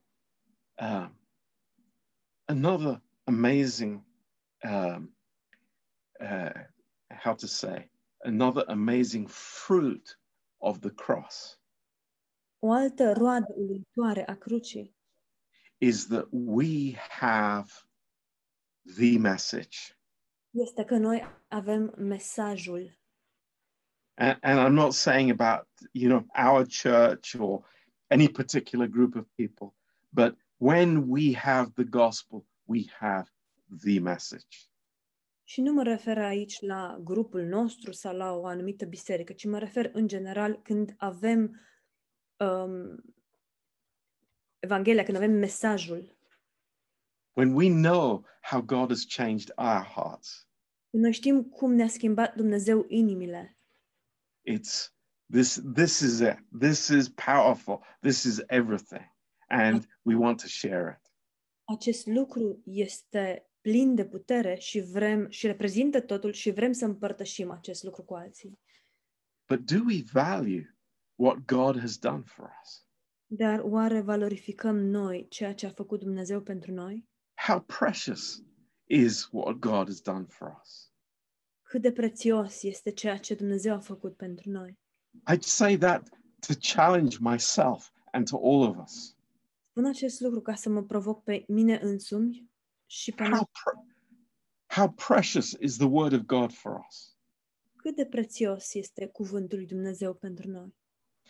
um, 0.80 1.15
another 2.47 3.02
amazing, 3.28 4.04
um, 4.63 5.13
uh, 6.19 6.50
how 7.10 7.36
to 7.36 7.47
say, 7.47 7.89
another 8.24 8.63
amazing 8.67 9.28
fruit 9.28 10.17
of 10.60 10.80
the 10.80 10.89
cross 10.89 11.62
O 12.63 12.71
altă 12.71 13.13
roadă 13.13 13.54
uluitoare 13.56 14.28
a 14.28 14.36
crucii 14.36 14.95
is 15.78 16.08
that 16.08 16.28
we 16.32 16.93
have 17.10 17.71
the 18.95 19.17
message. 19.17 19.78
este 20.52 20.84
că 20.84 20.97
noi 20.97 21.24
avem 21.47 21.93
mesajul. 21.97 23.00
And, 24.22 24.38
and 24.44 24.60
I'm 24.60 24.76
not 24.76 24.94
saying 24.94 25.32
about, 25.32 25.68
you 25.94 26.08
know, 26.08 26.24
our 26.36 26.64
church 26.66 27.36
or 27.36 27.64
any 28.12 28.28
particular 28.28 28.88
group 28.88 29.16
of 29.16 29.26
people, 29.36 29.74
but 30.14 30.36
when 30.60 31.08
we 31.08 31.34
have 31.34 31.74
the 31.74 31.84
gospel, 31.84 32.46
we 32.68 32.90
have 33.00 33.26
the 33.84 34.00
message. 34.00 34.70
Și 35.44 35.62
nu 35.62 35.74
mă 35.74 35.84
refer 35.84 36.18
aici 36.18 36.62
la 36.62 37.00
grupul 37.04 37.42
nostru 37.42 37.92
sau 37.92 38.16
la 38.16 38.32
o 38.32 38.46
anumită 38.46 38.86
biserică, 38.86 39.34
ci 39.34 39.46
mă 39.46 39.58
refer 39.58 39.90
în 39.94 40.08
general 40.08 40.60
când 40.64 40.96
avem 40.98 41.62
um, 42.38 43.04
Evanghelia, 44.60 45.04
când 45.04 45.18
avem 45.18 45.32
mesajul. 45.32 46.16
When 47.34 47.54
we 47.54 47.70
know 47.70 48.26
how 48.42 48.62
God 48.62 48.90
has 48.90 49.06
changed 49.16 49.52
our 49.56 49.84
hearts, 49.96 50.48
Când 50.90 51.04
noi 51.04 51.12
știm 51.12 51.44
cum 51.44 51.74
ne-a 51.74 51.88
schimbat 51.88 52.36
Dumnezeu 52.36 52.86
inimile. 52.88 53.56
It's 54.44 54.94
this 55.32 55.62
this 55.74 56.00
is 56.00 56.20
it. 56.20 56.38
This 56.60 56.88
is 56.88 57.10
powerful. 57.10 57.80
This 58.02 58.24
is 58.24 58.42
everything. 58.48 59.12
And 59.48 59.88
we 60.02 60.16
want 60.16 60.42
to 60.42 60.48
share 60.48 61.00
it. 61.00 61.12
Acest 61.64 62.08
lucru 62.08 62.62
este 62.66 63.50
plin 63.62 63.96
de 63.96 64.06
putere 64.06 64.56
și 64.56 64.80
vrem 64.80 65.30
și 65.30 65.48
reprezintă 65.48 66.02
totul 66.02 66.32
și 66.32 66.52
vrem 66.52 66.72
să 66.72 66.86
împărtășim 66.86 67.52
acest 67.52 67.84
lucru 67.84 68.04
cu 68.04 68.14
alții. 68.14 68.60
But 69.48 69.72
do 69.72 69.84
we 69.88 70.04
value 70.12 70.76
what 71.16 71.46
God 71.46 71.80
has 71.80 71.98
done 71.98 72.24
for 72.26 72.50
us? 72.64 72.86
Dar 73.26 73.60
oare 73.60 74.02
valorificăm 74.02 74.78
noi 74.78 75.28
ceea 75.30 75.54
ce 75.54 75.66
a 75.66 75.70
făcut 75.70 76.00
Dumnezeu 76.00 76.42
pentru 76.42 76.72
noi? 76.72 77.10
How 77.48 77.60
precious 77.60 78.44
is 78.86 79.30
what 79.32 79.60
God 79.60 79.88
has 79.88 80.02
done 80.02 80.26
for 80.28 80.60
us? 80.62 80.91
Cât 81.72 81.82
de 81.82 81.92
prețios 81.92 82.64
este 82.64 82.92
ceea 82.92 83.18
ce 83.18 83.36
Dumnezeu 83.36 83.74
a 83.74 83.80
făcut 83.80 84.16
pentru 84.16 84.50
noi? 84.50 84.80
I'd 85.34 85.40
say 85.40 85.78
that 85.78 86.10
to 86.48 86.54
challenge 86.74 87.18
myself 87.20 87.90
and 88.12 88.30
to 88.30 88.36
all 88.38 88.62
of 88.70 88.78
us. 88.84 89.16
Spun 89.70 89.86
acest 89.86 90.20
lucru 90.20 90.42
ca 90.42 90.56
să 90.56 90.70
mă 90.70 90.84
provoc 90.84 91.24
pe 91.24 91.44
mine 91.48 91.80
însumi 91.82 92.50
și 92.86 93.12
pe 93.12 93.24
How, 93.24 93.32
noi. 93.32 93.50
pre- 93.64 93.96
how 94.68 94.90
precious 94.90 95.52
is 95.60 95.78
the 95.78 95.86
word 95.86 96.14
of 96.14 96.20
God 96.20 96.54
for 96.54 96.86
us? 96.88 97.18
Cât 97.76 97.96
de 97.96 98.06
prețios 98.06 98.74
este 98.74 99.08
cuvântul 99.08 99.58
lui 99.58 99.68
Dumnezeu 99.68 100.14
pentru 100.14 100.50
noi? 100.50 100.76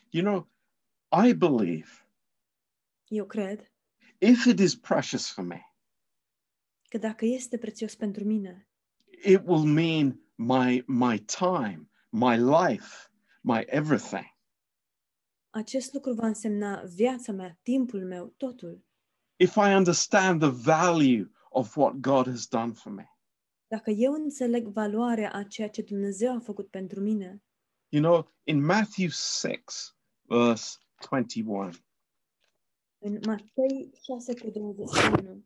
You 0.09 0.23
know, 0.23 0.51
I 1.27 1.33
believe 1.33 1.89
Eu 3.07 3.25
cred 3.25 3.71
if 4.17 4.45
it 4.45 4.59
is 4.59 4.75
precious 4.75 5.31
for 5.31 5.43
me, 5.43 5.61
că 6.89 6.97
dacă 6.97 7.25
este 7.25 7.57
prețios 7.57 7.95
pentru 7.95 8.23
mine, 8.23 8.67
it 9.23 9.41
will 9.45 9.63
mean 9.63 10.19
my 10.41 10.83
my 10.87 11.17
time, 11.17 11.89
my 12.09 12.35
life, 12.37 13.09
my 13.41 13.63
everything. 13.67 14.25
acest 15.49 15.93
lucru 15.93 16.13
va 16.13 16.27
însemna 16.27 16.83
viața 16.83 17.31
mea, 17.31 17.59
timpul 17.61 18.05
meu, 18.05 18.33
totul. 18.37 18.85
If 19.35 19.55
I 19.55 19.73
understand 19.75 20.39
the 20.41 20.49
value 20.49 21.31
of 21.49 21.75
what 21.75 21.93
God 21.93 22.27
has 22.27 22.47
done 22.47 22.73
for 22.73 22.91
me. 22.91 23.05
Dacă 23.67 23.89
eu 23.89 24.13
înțeleg 24.13 24.67
valoarea 24.67 25.31
a 25.31 25.43
ceea 25.43 25.69
ce 25.69 25.81
Dumnezeu 25.81 26.35
a 26.35 26.39
făcut 26.39 26.69
pentru 26.69 26.99
mine, 27.01 27.43
You 27.93 28.01
know, 28.01 28.31
in 28.43 28.65
Matthew 28.65 29.09
6, 29.09 29.95
verse 30.27 30.77
21, 31.09 31.69
în 33.03 33.19
Matei 33.25 33.91
6 34.03 34.33
cu 34.33 34.49
21, 34.49 35.45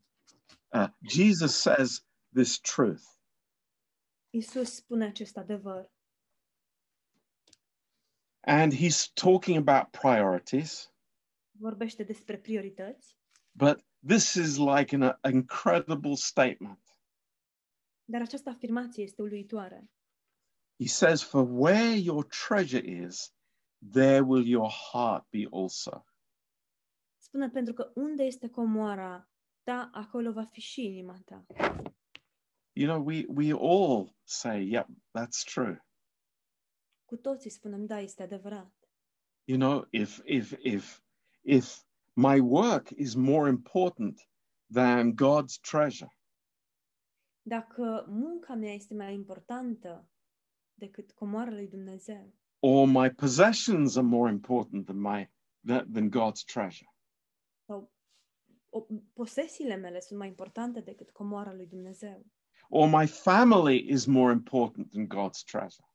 uh, 0.73 0.87
Jesus 1.09 1.55
says 1.55 2.05
this 2.33 2.59
truth. 2.59 3.14
Iisus 4.35 4.75
spune 4.75 5.05
acest 5.05 5.37
adevăr. 5.37 5.91
And 8.39 8.73
he's 8.73 9.11
talking 9.13 9.67
about 9.67 9.91
priorities, 9.91 10.93
Vorbește 11.51 12.03
despre 12.03 12.37
priorități, 12.37 13.17
but 13.51 13.85
this 14.07 14.33
is 14.33 14.57
like 14.57 14.95
an 14.95 15.01
uh, 15.01 15.33
incredible 15.33 16.15
statement. 16.15 16.97
dar 18.03 18.21
această 18.21 18.49
afirmație 18.49 19.03
este 19.03 19.21
uluitoare. 19.21 19.89
He 20.79 20.87
says, 20.87 21.21
For 21.23 21.47
where 21.49 21.95
your 21.97 22.25
treasure 22.25 22.87
is, 22.87 23.33
there 23.91 24.21
will 24.21 24.47
your 24.47 24.71
heart 24.91 25.29
be 25.29 25.47
also. 25.51 26.05
Spune 27.17 27.49
pentru 27.49 27.73
că 27.73 27.91
unde 27.95 28.23
este 28.23 28.49
comoara 28.49 29.29
ta, 29.63 29.89
acolo 29.93 30.31
va 30.31 30.43
fi 30.43 30.59
și 30.59 30.85
inima 30.85 31.19
ta. 31.25 31.45
You 32.77 32.87
know, 32.87 32.99
we, 32.99 33.25
we 33.29 33.53
all 33.53 34.13
say, 34.23 34.61
yep, 34.61 34.87
that's 35.13 35.43
true. 35.43 35.77
Cu 37.05 37.15
toții 37.15 37.49
spunem, 37.49 37.85
da, 37.85 37.99
este 37.99 38.23
adevărat. 38.23 38.73
You 39.47 39.57
know, 39.57 39.87
if, 39.89 40.21
if, 40.25 40.53
if, 40.59 41.01
if 41.41 41.83
my 42.13 42.39
work 42.39 42.89
is 42.89 43.15
more 43.15 43.49
important 43.49 44.29
than 44.73 45.15
God's 45.15 45.59
treasure, 45.59 46.17
Dacă 47.47 48.05
munca 48.07 48.53
mea 48.53 48.73
este 48.73 48.93
mai 48.93 49.13
importantă 49.13 50.09
decât 50.73 51.11
comoara 51.11 51.51
lui 51.51 51.67
Dumnezeu, 51.67 52.33
or 52.59 52.87
my 52.87 53.09
possessions 53.09 53.95
are 53.95 54.05
more 54.05 54.31
important 54.31 54.85
than 54.85 54.99
my 54.99 55.31
than, 55.65 55.91
than 55.91 56.09
God's 56.09 56.43
treasure, 56.43 56.89
sau 57.65 57.91
o, 58.69 58.87
posesiile 59.13 59.75
mele 59.75 59.99
sunt 59.99 60.19
mai 60.19 60.27
importante 60.27 60.81
decât 60.81 61.11
comoara 61.11 61.53
lui 61.53 61.67
Dumnezeu, 61.67 62.25
or 62.69 62.89
my 62.89 63.07
family 63.07 63.77
is 63.77 64.05
more 64.05 64.31
important 64.31 64.91
than 64.91 65.07
God's 65.07 65.43
treasure, 65.43 65.87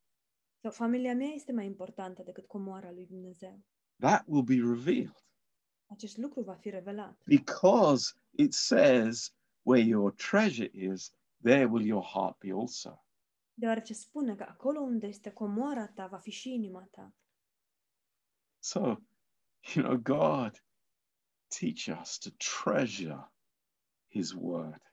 sau 0.62 0.70
familia 0.70 1.14
mea 1.14 1.32
este 1.34 1.52
mai 1.52 1.66
importantă 1.66 2.22
decât 2.22 2.46
comoara 2.46 2.90
lui 2.90 3.06
Dumnezeu, 3.06 3.64
that 3.98 4.24
will 4.26 4.44
be 4.44 4.54
revealed 4.54 5.24
acest 5.90 6.16
lucru 6.16 6.42
va 6.42 6.54
fi 6.54 6.70
revelat. 6.70 7.22
because 7.24 8.14
it 8.30 8.52
says, 8.52 9.32
where 9.62 9.82
your 9.82 10.12
treasure 10.12 10.70
is, 10.72 11.12
there 11.42 11.66
will 11.66 11.86
your 11.86 12.02
heart 12.02 12.38
be 12.38 12.52
also. 12.52 13.04
Deoarece 13.54 13.92
spune 13.94 14.34
că 14.34 14.42
acolo 14.42 14.80
unde 14.80 15.06
este 15.06 15.30
comoara 15.30 15.86
ta, 15.86 16.06
va 16.06 16.18
fi 16.18 16.30
și 16.30 16.52
inima 16.52 16.88
ta. 16.90 17.14
So, 18.58 18.80
you 19.74 19.84
know, 19.84 19.96
God 19.96 20.64
teach 21.48 22.00
us 22.00 22.18
to 22.18 22.30
treasure 22.62 23.30
His 24.08 24.32
word. 24.32 24.89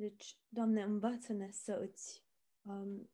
Deci, 0.00 0.38
Doamne, 0.48 0.82
învață-ne 0.82 1.50
să 1.50 1.72
îți 1.72 2.24
um, 2.62 3.10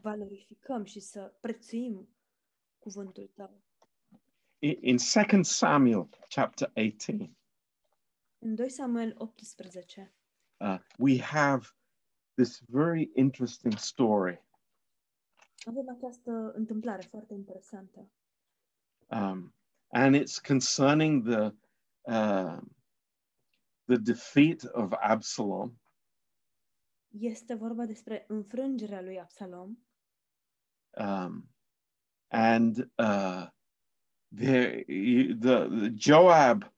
valorificăm 0.00 0.84
și 0.84 1.00
să 1.00 1.34
prețuim 1.40 2.08
cuvântul 2.78 3.30
Tău. 3.34 3.62
In, 4.58 4.78
in 4.80 4.96
2 5.30 5.44
Samuel 5.44 6.08
chapter 6.28 6.72
18, 6.74 7.36
În 8.38 8.54
2 8.54 8.70
Samuel 8.70 9.14
18 9.18 10.14
uh, 10.56 10.78
we 10.98 11.20
have 11.20 11.66
this 12.34 12.60
very 12.66 13.10
interesting 13.14 13.78
story. 13.78 14.44
avem 15.64 15.88
această 15.88 16.52
întâmplare 16.54 17.02
foarte 17.02 17.34
interesantă. 17.34 18.10
Um, 19.06 19.54
and 19.88 20.14
it's 20.16 20.38
concerning 20.46 21.28
the, 21.28 21.52
uh, 22.00 22.60
the 23.88 23.96
defeat 23.96 24.62
of 24.62 24.92
Absalom 25.00 25.78
Este 27.08 27.54
vorba 27.54 27.84
despre 27.84 28.24
înfrângerea 28.28 29.00
lui 29.02 29.20
Absalom 29.20 29.78
um, 30.98 31.50
and 32.30 32.76
uh, 32.98 33.46
there, 34.36 34.84
you- 34.86 35.34
the, 35.40 35.66
the 35.68 35.92
Joab 35.96 36.72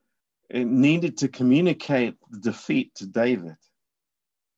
needed 0.65 1.15
to 1.19 1.29
communicate 1.29 2.19
the 2.31 2.39
defeat 2.41 2.87
to 2.99 3.05
David. 3.07 3.59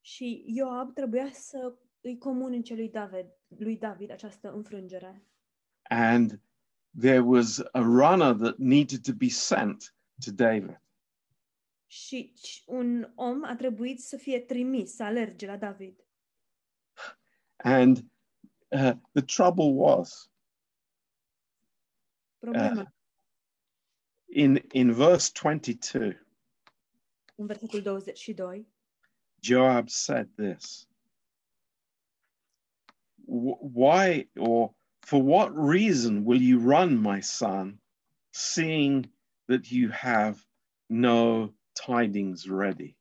și 0.05 0.45
Ioab 0.47 0.93
trebuia 0.95 1.31
să 1.33 1.75
îi 2.01 2.19
comunice 2.19 2.75
lui 2.75 2.88
David, 2.91 3.27
lui 3.49 3.77
David 3.79 4.11
această 4.11 4.53
înfrângere. 4.53 5.27
And 5.83 6.41
there 7.01 7.21
was 7.21 7.59
a 7.73 7.81
runner 7.81 8.35
that 8.35 8.57
needed 8.59 9.03
to 9.05 9.12
be 9.12 9.29
sent 9.29 9.95
to 10.25 10.31
David. 10.33 10.82
Și 11.93 12.33
un 12.67 13.13
om 13.15 13.45
a 13.45 13.57
trebuit 13.57 14.01
să 14.01 14.17
fie 14.17 14.41
trimis, 14.41 14.95
să 14.95 15.03
alerge 15.03 15.47
la 15.47 15.57
David. 15.57 16.05
And 17.57 17.97
uh, 18.69 18.93
the 19.13 19.23
trouble 19.25 19.73
was 19.75 20.31
Problema 22.39 22.93
in, 24.33 24.63
in 24.73 24.93
verse 24.93 25.31
22, 25.43 26.19
în 27.35 27.47
versetul 27.47 27.83
22, 27.83 28.67
Joab 29.41 29.89
said 29.89 30.29
this 30.37 30.89
Why 33.25 34.29
or 34.37 34.75
for 35.01 35.23
what 35.23 35.51
reason 35.55 36.25
will 36.25 36.41
you 36.41 36.59
run, 36.59 36.97
my 36.97 37.21
son, 37.21 37.81
seeing 38.31 39.11
that 39.47 39.71
you 39.71 39.91
have 39.91 40.45
no 40.89 41.53
tidings 41.73 42.45
ready? 42.47 42.97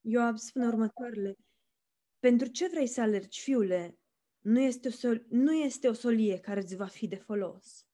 Ioab 0.00 0.36
spune 0.38 0.66
următoarele. 0.66 1.36
Pentru 2.18 2.46
ce 2.48 2.68
vrei 2.68 2.86
să 2.86 3.00
alergi, 3.00 3.40
fiule? 3.40 3.98
Nu 4.38 4.60
este, 4.60 4.88
o 4.88 4.90
sol- 4.90 5.26
nu 5.28 5.52
este 5.52 5.88
o 5.88 5.92
solie 5.92 6.38
care 6.38 6.60
îți 6.60 6.76
va 6.76 6.86
fi 6.86 7.06
de 7.08 7.16
folos. 7.16 7.86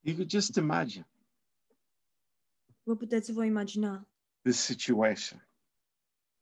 You 0.00 0.14
could 0.14 0.30
just 0.30 0.56
imagine 0.56 1.06
Vă 2.82 2.96
puteți 2.96 3.32
voi 3.32 3.46
imagina 3.46 4.08
this 4.42 4.60
situation. 4.60 5.48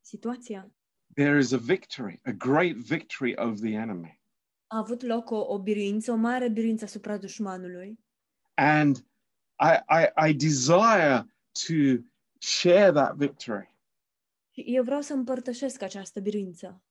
situația. 0.01 0.75
There 1.15 1.39
is 1.39 1.53
a 1.53 1.57
victory, 1.59 2.21
a 2.25 2.31
great 2.31 2.77
victory 2.77 3.35
over 3.39 3.59
the 3.59 3.73
enemy. 3.75 4.21
A 4.67 4.77
avut 4.79 5.03
loc 5.03 5.31
o, 5.31 5.37
o 5.37 5.59
biruință, 5.63 6.13
o 6.13 6.17
mare 6.17 6.49
biruință 6.49 6.85
asupra 6.85 7.19
dușmanului 7.19 7.99
And 8.55 8.97
I, 9.59 9.77
I, 9.89 10.29
I 10.31 10.35
desire 10.35 11.27
to 11.67 12.03
share 12.43 12.93
that 12.93 13.17
victory. 13.17 13.75
eu 14.53 14.83
vreau 14.85 15.01
să 15.01 15.13
împărtășesc 15.13 15.83
această 15.83 16.21
biruință, 16.21 16.83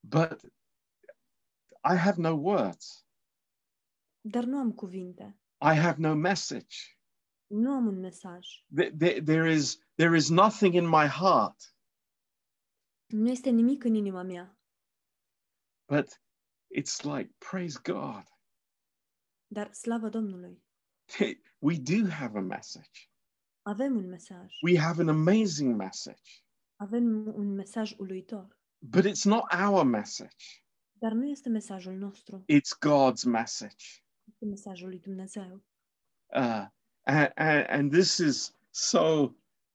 But 0.00 0.42
I 1.92 1.96
have 1.96 2.20
no 2.20 2.30
words. 2.34 3.06
dar 4.20 4.44
nu 4.44 4.58
am 4.58 4.72
cuvinte, 4.72 5.38
I 5.60 5.74
have 5.78 6.00
no 6.00 6.14
message. 6.14 6.76
nu 7.46 7.70
am 7.72 7.86
un 7.86 7.98
mesaj. 7.98 8.46
Th- 8.80 8.90
th- 8.90 9.24
There 9.24 9.52
is, 9.52 9.78
there 9.94 10.16
is 10.16 10.28
nothing 10.28 10.74
in 10.74 10.88
my 10.88 11.06
heart. 11.06 11.74
Nu 13.06 13.30
este 13.30 13.50
nimic 13.50 13.84
în 13.84 13.94
inima 13.94 14.22
mea, 14.22 14.58
But 15.88 16.20
it's 16.78 17.02
like, 17.02 17.34
praise 17.38 17.78
God. 17.82 18.24
dar 19.46 19.72
slavă 19.72 20.08
Domnului. 20.08 20.64
We 21.58 21.76
do 21.78 22.08
have 22.10 22.38
a 22.38 22.40
message. 22.40 23.10
Avem 23.66 23.96
un 23.96 24.08
mesaj. 24.08 24.52
We 24.62 24.78
have 24.78 25.00
an 25.02 25.08
amazing 25.08 25.76
message. 25.76 26.44
Avem 26.76 27.26
un 27.26 27.54
mesaj 27.54 27.94
uluitor, 27.98 28.56
But 28.80 29.04
it's 29.04 29.24
not 29.24 29.44
our 29.52 29.84
message, 29.84 30.64
dar 30.98 31.12
nu 31.12 31.28
este 31.28 31.48
mesajul 31.48 31.94
nostru, 31.94 32.44
it's 32.52 32.78
God's 32.78 33.24
message. 33.24 34.04
este 34.28 34.44
mesajul 34.44 34.88
lui 34.88 34.98
Dumnezeu. 34.98 35.64
Uh, 36.34 36.66
and, 37.02 37.32
and, 37.34 37.66
and 37.68 37.92
this 37.92 38.18
is 38.18 38.56
so, 38.70 39.34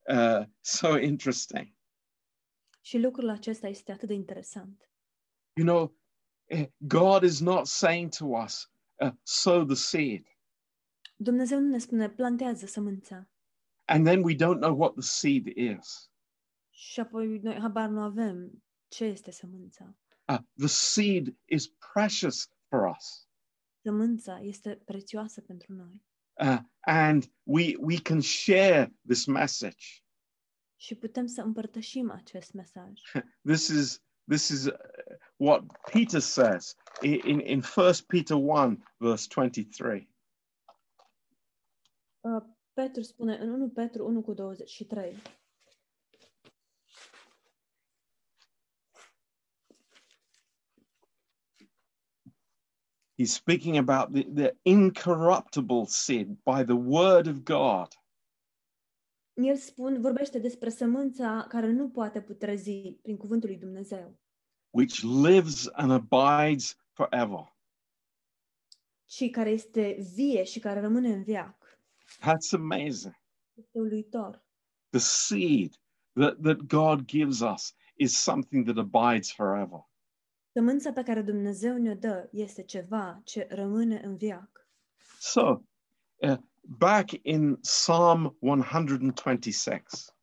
uh, 0.10 0.46
so 0.62 0.98
interesting. 0.98 1.76
Și 2.82 2.98
lucrul 2.98 3.30
acesta 3.30 3.68
este 3.68 3.92
atât 3.92 4.08
de 4.08 4.14
interesant. 4.14 4.92
You 5.54 5.68
know, 5.68 5.98
eh, 6.46 6.68
God 6.78 7.24
is 7.24 7.40
not 7.40 7.66
saying 7.66 8.10
to 8.16 8.26
us, 8.26 8.72
uh, 9.04 9.12
sow 9.24 9.66
the 9.66 9.76
seed, 9.76 10.26
Dumnezeu 11.16 11.60
nu 11.60 11.68
ne 11.68 11.78
spune, 11.78 12.10
plantează 12.10 12.66
sămânța. 12.66 13.30
And 13.92 14.06
then 14.06 14.24
we 14.24 14.36
don't 14.36 14.60
know 14.60 14.74
what 14.74 14.94
the 14.94 15.02
seed 15.02 15.48
is. 15.56 16.12
Și 16.70 17.00
apoi 17.00 17.40
noi 17.40 17.60
habar 17.60 17.90
nu 17.90 18.02
avem 18.02 18.64
ce 18.88 19.06
este 19.06 19.32
sămânța. 19.32 19.96
Uh, 20.28 20.40
the 20.58 20.68
seed 20.68 21.38
is 21.46 21.68
precious 21.94 22.50
for 22.68 22.96
us. 22.96 23.28
Sămânța 23.82 24.40
este 24.40 24.82
prețioasă 24.86 25.42
pentru 25.42 25.74
noi 25.74 26.04
Uh, 26.40 26.60
and 26.88 27.30
we, 27.44 27.76
we 27.80 27.98
can 27.98 28.22
share 28.22 28.92
this 29.08 29.26
message. 29.26 30.04
și 30.76 30.96
putem 30.96 31.26
să 31.26 31.42
împărtășim 31.42 32.12
acest 32.12 32.54
mesaj. 32.54 33.02
This 33.52 33.68
is, 33.68 34.02
this 34.28 34.50
is 34.50 34.66
uh, 34.66 34.74
what 35.36 35.64
Peter 35.92 36.20
says 36.20 36.76
in, 37.02 37.20
in, 37.24 37.40
in 37.40 37.62
1 37.78 37.92
Peter 38.08 38.38
1, 38.38 38.84
verse 38.98 39.28
23. 39.36 40.10
Uh, 42.22 42.44
Petru 42.82 43.02
spune 43.02 43.36
în 43.36 43.50
1 43.50 43.70
Petru 43.70 44.06
1 44.06 44.22
cu 44.22 44.34
23. 44.34 45.16
He's 53.18 53.34
speaking 53.34 53.90
about 53.90 54.14
the, 54.14 54.24
the 54.34 54.58
incorruptible 54.62 55.86
seed 55.86 56.28
by 56.28 56.64
the 56.64 56.74
word 56.74 57.28
of 57.28 57.44
God. 57.44 57.88
El 59.34 59.56
spun, 59.56 60.02
vorbește 60.02 60.40
despre 60.40 60.70
sămânța 60.70 61.46
care 61.50 61.72
nu 61.72 61.90
poate 61.90 62.22
putrezi 62.22 62.92
prin 63.02 63.18
cuvântul 63.18 63.50
lui 63.50 63.58
Dumnezeu, 63.58 64.20
which 64.70 65.02
lives 65.02 65.70
and 65.72 65.92
abides 65.92 66.78
forever. 66.92 67.56
ci 69.06 69.30
care 69.30 69.50
este 69.50 69.98
vie 70.14 70.44
și 70.44 70.60
care 70.60 70.80
rămâne 70.80 71.14
în 71.14 71.24
veac. 71.24 71.61
That's 72.20 72.54
amazing. 72.54 73.16
The 74.92 75.00
seed 75.00 75.78
that, 76.16 76.44
that 76.44 76.68
God 76.68 77.08
gives 77.08 77.42
us 77.42 77.74
is 77.98 78.18
something 78.18 78.66
that 78.66 78.78
abides 78.78 79.32
forever. 79.32 79.86
Sămânța 80.54 80.92
pe 80.92 81.04
care 81.04 81.22
Dumnezeu 81.22 81.78
ne 81.78 81.96
dă 81.96 82.30
este 82.32 82.64
ceva 82.64 83.22
ce 83.24 83.48
rămâne 83.50 84.02
în 84.04 84.18
veac. 84.18 84.68
So, 85.20 85.62
uh, 86.16 86.38
back 86.62 87.12
in 87.22 87.56
Psalm 87.56 88.38
126, 88.40 90.16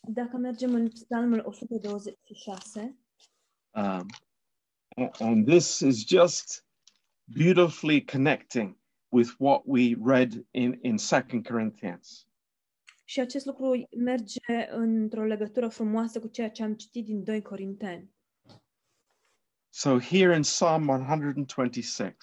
Dacă 0.00 0.36
mergem 0.36 0.74
în 0.74 0.88
Psalmul 0.88 1.42
126, 1.44 2.98
um, 3.70 4.06
and 5.18 5.46
this 5.46 5.80
is 5.80 6.06
just 6.06 6.64
beautifully 7.24 8.04
connecting 8.04 8.76
with 9.14 9.30
what 9.38 9.62
we 9.66 9.94
read 10.02 10.44
in, 10.50 10.78
in 10.82 10.96
2 10.96 11.42
Corinthians. 11.42 12.26
și 13.04 13.20
acest 13.20 13.44
lucru 13.46 13.88
merge 13.96 14.66
într-o 14.70 15.24
legătură 15.24 15.68
frumoasă 15.68 16.20
cu 16.20 16.28
ceea 16.28 16.50
ce 16.50 16.62
am 16.62 16.74
citit 16.74 17.04
din 17.04 17.24
2 17.24 17.42
Corinteni. 17.42 18.12
So, 19.68 19.98
here 19.98 20.34
in 20.34 20.42
Psalm 20.42 20.88
126 20.88 22.16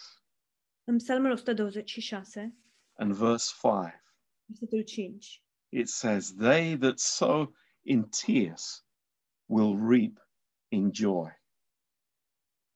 În 0.83 0.97
Psalmul 0.97 1.31
126, 1.31 2.55
and 2.93 3.13
verse 3.13 3.53
5, 3.61 3.91
versetul 4.45 4.81
5, 4.81 5.43
it 5.69 5.87
says, 5.89 6.33
They 6.33 6.77
that 6.77 6.99
sow 6.99 7.53
in 7.81 8.09
tears 8.09 8.85
will 9.45 9.77
reap 9.89 10.27
in 10.67 10.89
joy. 10.93 11.29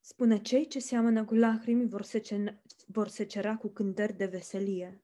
spune 0.01 0.37
cei 0.41 0.67
ce 0.67 0.79
seamănă 0.79 1.25
cu 1.25 1.33
lacrimi 1.33 1.87
vor, 1.89 2.01
secena, 2.01 2.61
vor 2.85 3.07
secera 3.07 3.57
cu 3.57 3.67
cântări 3.67 4.13
de 4.13 4.25
veselie. 4.25 5.03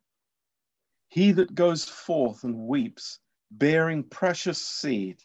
He 1.07 1.33
that 1.33 1.53
goes 1.53 1.89
forth 1.89 2.43
and 2.43 2.55
weeps, 2.69 3.23
bearing 3.47 4.07
precious 4.07 4.79
seed, 4.79 5.19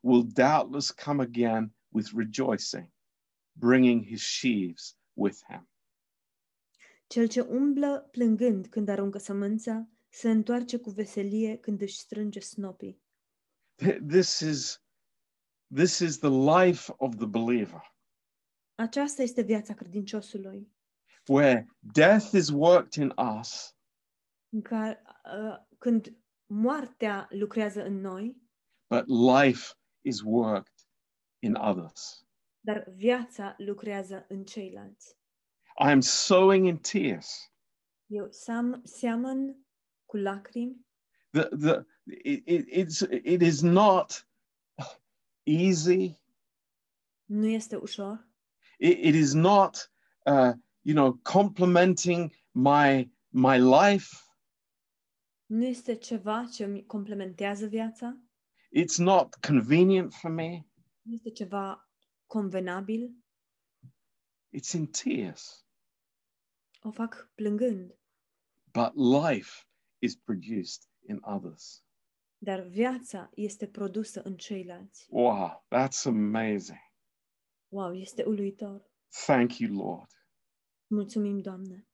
will 0.00 0.24
doubtless 0.32 0.90
come 0.90 1.22
again 1.22 1.74
with 1.88 2.08
rejoicing, 2.14 2.90
bringing 3.52 4.04
his 4.04 4.22
sheaves 4.22 4.98
with 5.12 5.38
him. 5.48 5.68
Cel 7.06 7.28
ce 7.28 7.40
umblă 7.40 8.08
plângând 8.10 8.66
când 8.66 8.88
aruncă 8.88 9.18
sămânța, 9.18 9.88
se 10.08 10.30
întoarce 10.30 10.78
cu 10.78 10.90
veselie 10.90 11.56
când 11.56 11.80
își 11.80 11.98
strânge 11.98 12.40
snopii. 12.40 13.02
Th- 13.82 14.06
This 14.08 14.40
is, 14.40 14.84
this 15.74 15.98
is 15.98 16.18
the 16.18 16.30
life 16.30 16.94
of 16.96 17.16
the 17.16 17.26
believer, 17.26 17.94
Aceasta 18.74 19.22
este 19.22 19.42
viața 19.42 19.74
credinciosului, 19.74 20.72
where 21.28 21.66
death 21.80 22.32
is 22.34 22.48
worked 22.50 22.96
in 23.02 23.12
us, 23.38 23.74
în 24.52 24.62
care, 24.62 25.02
uh, 25.38 25.56
când 25.78 26.16
moartea 26.46 27.26
lucrează 27.30 27.84
în 27.84 28.00
noi, 28.00 28.36
but 28.88 29.06
life 29.06 29.74
is 30.04 30.20
worked 30.24 30.74
in 31.42 31.54
others. 31.54 32.26
dar 32.60 32.84
viața 32.94 33.54
lucrează 33.58 34.24
în 34.28 34.44
ceilalți. 34.44 35.16
I 35.78 35.90
am 35.90 36.00
sowing 36.00 36.66
in 36.66 36.78
tears. 36.78 37.52
Eu 38.06 38.26
sam, 38.30 38.80
seamăn 38.84 39.66
cu 40.04 40.16
lacrimi, 40.16 40.84
The, 41.30 41.42
the, 41.48 41.84
it, 42.04 42.42
it, 42.48 42.66
it's, 42.70 43.00
it 43.24 43.42
is 43.42 43.60
not 43.62 44.28
easy. 45.42 46.14
nu 47.24 47.46
este 47.46 47.76
ușor, 47.76 48.28
It, 48.78 48.98
it 49.04 49.14
is 49.14 49.32
not, 49.32 49.92
uh, 50.26 50.52
you 50.86 50.94
know, 50.94 51.18
complementing 51.22 52.32
my, 52.52 53.10
my 53.30 53.58
life. 53.58 54.16
nu 55.46 55.64
este 55.64 55.94
ceva 55.94 56.48
ce 56.52 56.64
îmi 56.64 56.86
complementează 56.86 57.66
viața, 57.66 58.20
It's 58.78 58.96
not 58.98 59.34
convenient 59.34 60.12
for 60.14 60.30
me. 60.30 60.66
nu 61.02 61.12
este 61.12 61.30
ceva 61.30 61.90
convenabil, 62.26 63.16
It's 64.56 64.72
in 64.74 64.86
tears. 64.86 65.66
o 66.82 66.90
fac 66.90 67.30
plângând, 67.34 67.98
But 68.72 68.92
life 68.94 69.64
is 69.98 70.16
produced 70.16 70.82
in 71.08 71.18
others. 71.22 71.84
dar 72.38 72.60
viața 72.60 73.30
este 73.34 73.66
produsă 73.68 74.22
în 74.22 74.36
ceilalți. 74.36 75.06
Wow, 75.10 75.66
that's 75.74 76.04
amazing. 76.04 76.78
Wow, 77.68 77.92
este 77.94 78.24
uluitor. 78.24 78.90
Thank 79.26 79.58
you, 79.58 79.74
Lord. 79.86 80.10
Mulțumim, 80.86 81.40
Doamne. 81.40 81.86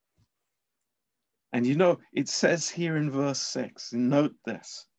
And 1.53 1.67
you 1.67 1.75
know, 1.75 2.01
it 2.13 2.29
says 2.29 2.73
here 2.73 2.97
in 2.97 3.11
verse 3.11 3.61
6, 3.61 3.97
note 3.97 4.35
this 4.43 4.91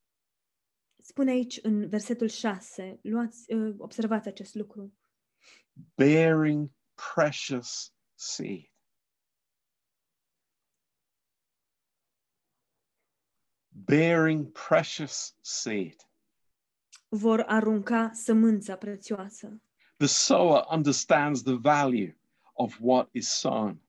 Spune 1.04 1.32
aici 1.32 1.60
în 1.62 1.90
versetul 1.90 2.28
6, 2.28 3.00
luați, 3.02 3.54
uh, 3.54 3.76
observați 3.78 4.28
acest 4.28 4.56
lucru. 4.56 4.94
bearing 5.96 6.70
precious 7.14 7.94
seed. 8.16 8.72
Bearing 13.70 14.52
precious 14.52 15.36
seed. 15.42 15.96
Vor 17.10 17.44
arunca 17.48 18.12
sămânța 18.14 18.76
prețioasă. 18.76 19.62
The 19.98 20.08
sower 20.08 20.66
understands 20.70 21.42
the 21.44 21.56
value 21.58 22.18
of 22.54 22.78
what 22.80 23.10
is 23.12 23.28
sown. 23.30 23.83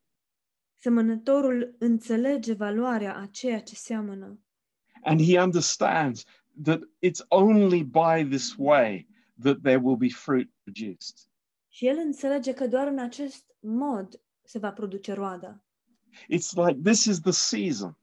Semănătorul 0.84 1.74
înțelege 1.78 2.52
valoarea 2.52 3.16
a 3.16 3.26
ceea 3.26 3.60
ce 3.60 3.74
seamănă 3.74 4.40
And 5.02 5.20
he 5.20 5.40
understands 5.40 6.24
that 6.62 6.80
it's 6.80 7.26
only 7.28 7.82
by 7.82 8.28
this 8.28 8.54
way 8.56 9.08
that 9.42 9.60
there 9.62 9.76
will 9.76 9.96
be 9.96 10.08
fruit 10.08 10.52
produced. 10.62 11.16
și 11.68 11.86
el 11.86 11.96
înțelege 11.98 12.52
că 12.52 12.66
doar 12.66 12.86
în 12.86 12.98
acest 12.98 13.56
mod 13.60 14.20
se 14.42 14.58
va 14.58 14.72
produce 14.72 15.12
roada. 15.12 15.64
It's 16.12 16.52
like 16.66 16.80
this 16.82 17.04
is 17.04 17.20
the 17.20 17.32
season. 17.32 17.98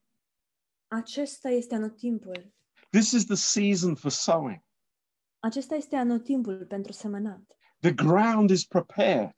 Acesta 0.87 1.49
este 1.49 1.75
anotimpul. 1.75 2.53
This 2.89 3.11
is 3.11 3.25
the 3.25 3.35
season 3.35 3.95
for 3.95 4.11
sowing. 4.11 4.63
Acesta 5.39 5.75
este 5.75 5.95
anotimpul 5.95 6.65
pentru 6.65 6.91
semănat. 6.91 7.57
The 7.79 7.93
ground 7.93 8.49
is 8.49 8.65
prepared. 8.65 9.35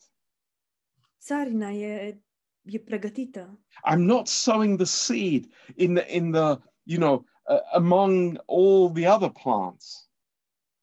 Țarina 1.20 1.72
e, 1.72 2.24
e 2.66 2.80
pregătită. 2.80 3.60
I'm 3.92 4.06
not 4.06 4.28
sowing 4.28 4.78
the 4.78 4.86
seed 4.86 5.54
in 5.76 5.94
the 5.94 6.16
in 6.16 6.32
the 6.32 6.58
you 6.84 7.00
know 7.00 7.26
uh, 7.50 7.60
among 7.74 8.38
all 8.46 8.92
the 8.94 9.10
other 9.10 9.32
plants. 9.44 10.12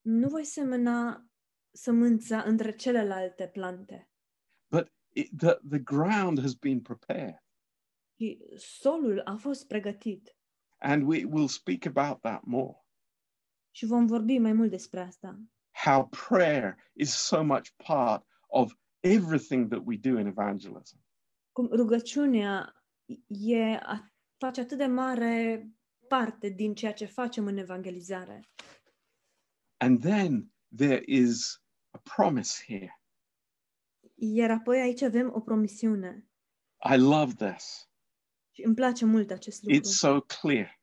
Nu 0.01 0.27
voi 0.29 0.43
semăna 0.43 1.25
sămânța 1.71 2.41
între 2.41 2.75
celelalte 2.75 3.47
plante. 3.47 4.09
but 4.69 4.91
it, 5.13 5.37
the, 5.37 5.59
the 5.69 5.79
ground 5.79 6.39
has 6.39 6.53
been 6.53 6.81
prepared. 6.81 7.43
Și 8.15 8.39
solul 8.55 9.21
a 9.25 9.35
fost 9.35 9.67
pregătit. 9.67 10.35
And 10.77 11.03
we 11.03 11.25
will 11.25 11.47
speak 11.47 11.85
about 11.85 12.21
that 12.21 12.43
more. 12.43 12.85
Și 13.71 13.85
vom 13.85 14.05
vorbi 14.05 14.37
mai 14.37 14.53
mult 14.53 14.69
despre 14.69 14.99
asta. 14.99 15.39
How 15.71 16.07
prayer 16.07 16.91
is 16.93 17.13
so 17.13 17.43
much 17.43 17.69
part 17.75 18.25
of 18.47 18.73
everything 18.99 19.69
that 19.69 19.81
we 19.85 19.97
do 19.97 20.19
in 20.19 20.27
evangelism. 20.27 21.00
Cum 21.61 21.69
rugăciunea 21.75 22.75
e, 23.27 23.75
a, 23.75 24.11
face 24.37 24.61
atât 24.61 24.77
de 24.77 24.85
mare 24.85 25.69
parte 26.07 26.49
din 26.49 26.73
ceea 26.75 26.93
ce 26.93 27.05
facem 27.05 27.45
în 27.45 27.57
evangelizare. 27.57 28.49
And 29.77 30.01
then 30.01 30.53
there 30.75 31.03
is 31.05 31.61
a 31.89 31.97
promise 32.15 32.63
here. 32.65 33.01
Iar 34.15 34.51
apoi 34.51 34.79
aici 34.79 35.01
avem 35.01 35.31
o 35.33 35.39
promisiune. 35.39 36.29
I 36.93 36.97
love 36.97 37.33
this. 37.49 37.89
Și 38.51 38.63
îmi 38.63 38.75
place 38.75 39.05
mult 39.05 39.31
acest 39.31 39.63
lucru. 39.63 39.79
It's 39.79 39.91
so 39.91 40.21
clear. 40.21 40.81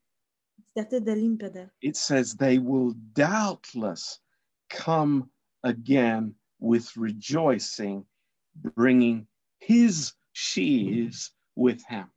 Este 0.67 0.81
atât 0.81 1.05
de 1.05 1.13
limpede. 1.13 1.75
It 1.79 1.97
says 1.97 2.35
they 2.35 2.59
will 2.59 2.93
doubtless 3.13 4.23
come 4.85 5.33
again 5.61 6.41
with 6.57 6.93
rejoicing, 6.95 8.07
bringing 8.53 9.29
his 9.57 10.17
sheaves 10.39 11.37
with 11.53 11.83
him. 11.89 12.13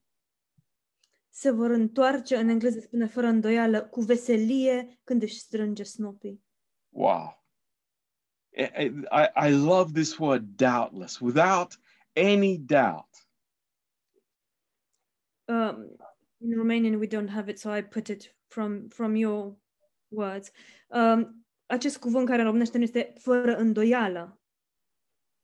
Se 1.29 1.51
vor 1.51 1.69
întoarce, 1.69 2.35
în 2.35 2.47
engleză 2.47 2.79
spune 2.79 3.05
fără 3.05 3.27
îndoială, 3.27 3.81
cu 3.87 4.01
veselie 4.01 4.99
când 5.03 5.21
își 5.21 5.39
strânge 5.39 5.83
snopii. 5.83 6.43
Wow. 6.89 7.45
I, 8.57 8.83
I, 9.09 9.47
I 9.47 9.51
love 9.51 9.91
this 9.93 10.17
word 10.17 10.43
doubtless, 10.55 11.19
without 11.19 11.79
any 12.15 12.57
doubt. 12.57 13.09
Um, 15.47 15.95
in 16.37 16.57
Romanian 16.57 16.99
we 16.99 17.07
don't 17.07 17.29
have 17.29 17.51
it, 17.51 17.59
so 17.59 17.75
I 17.77 17.81
put 17.81 18.07
it 18.07 18.35
from, 18.47 18.87
from 18.87 19.15
your 19.15 19.57
words. 20.07 20.51
Um, 20.87 21.45
acest 21.65 21.97
cuvânt 21.97 22.27
care 22.27 22.39
în 22.39 22.45
românește 22.45 22.77
nu 22.77 22.83
este 22.83 23.13
fără 23.19 23.55
îndoială. 23.55 24.41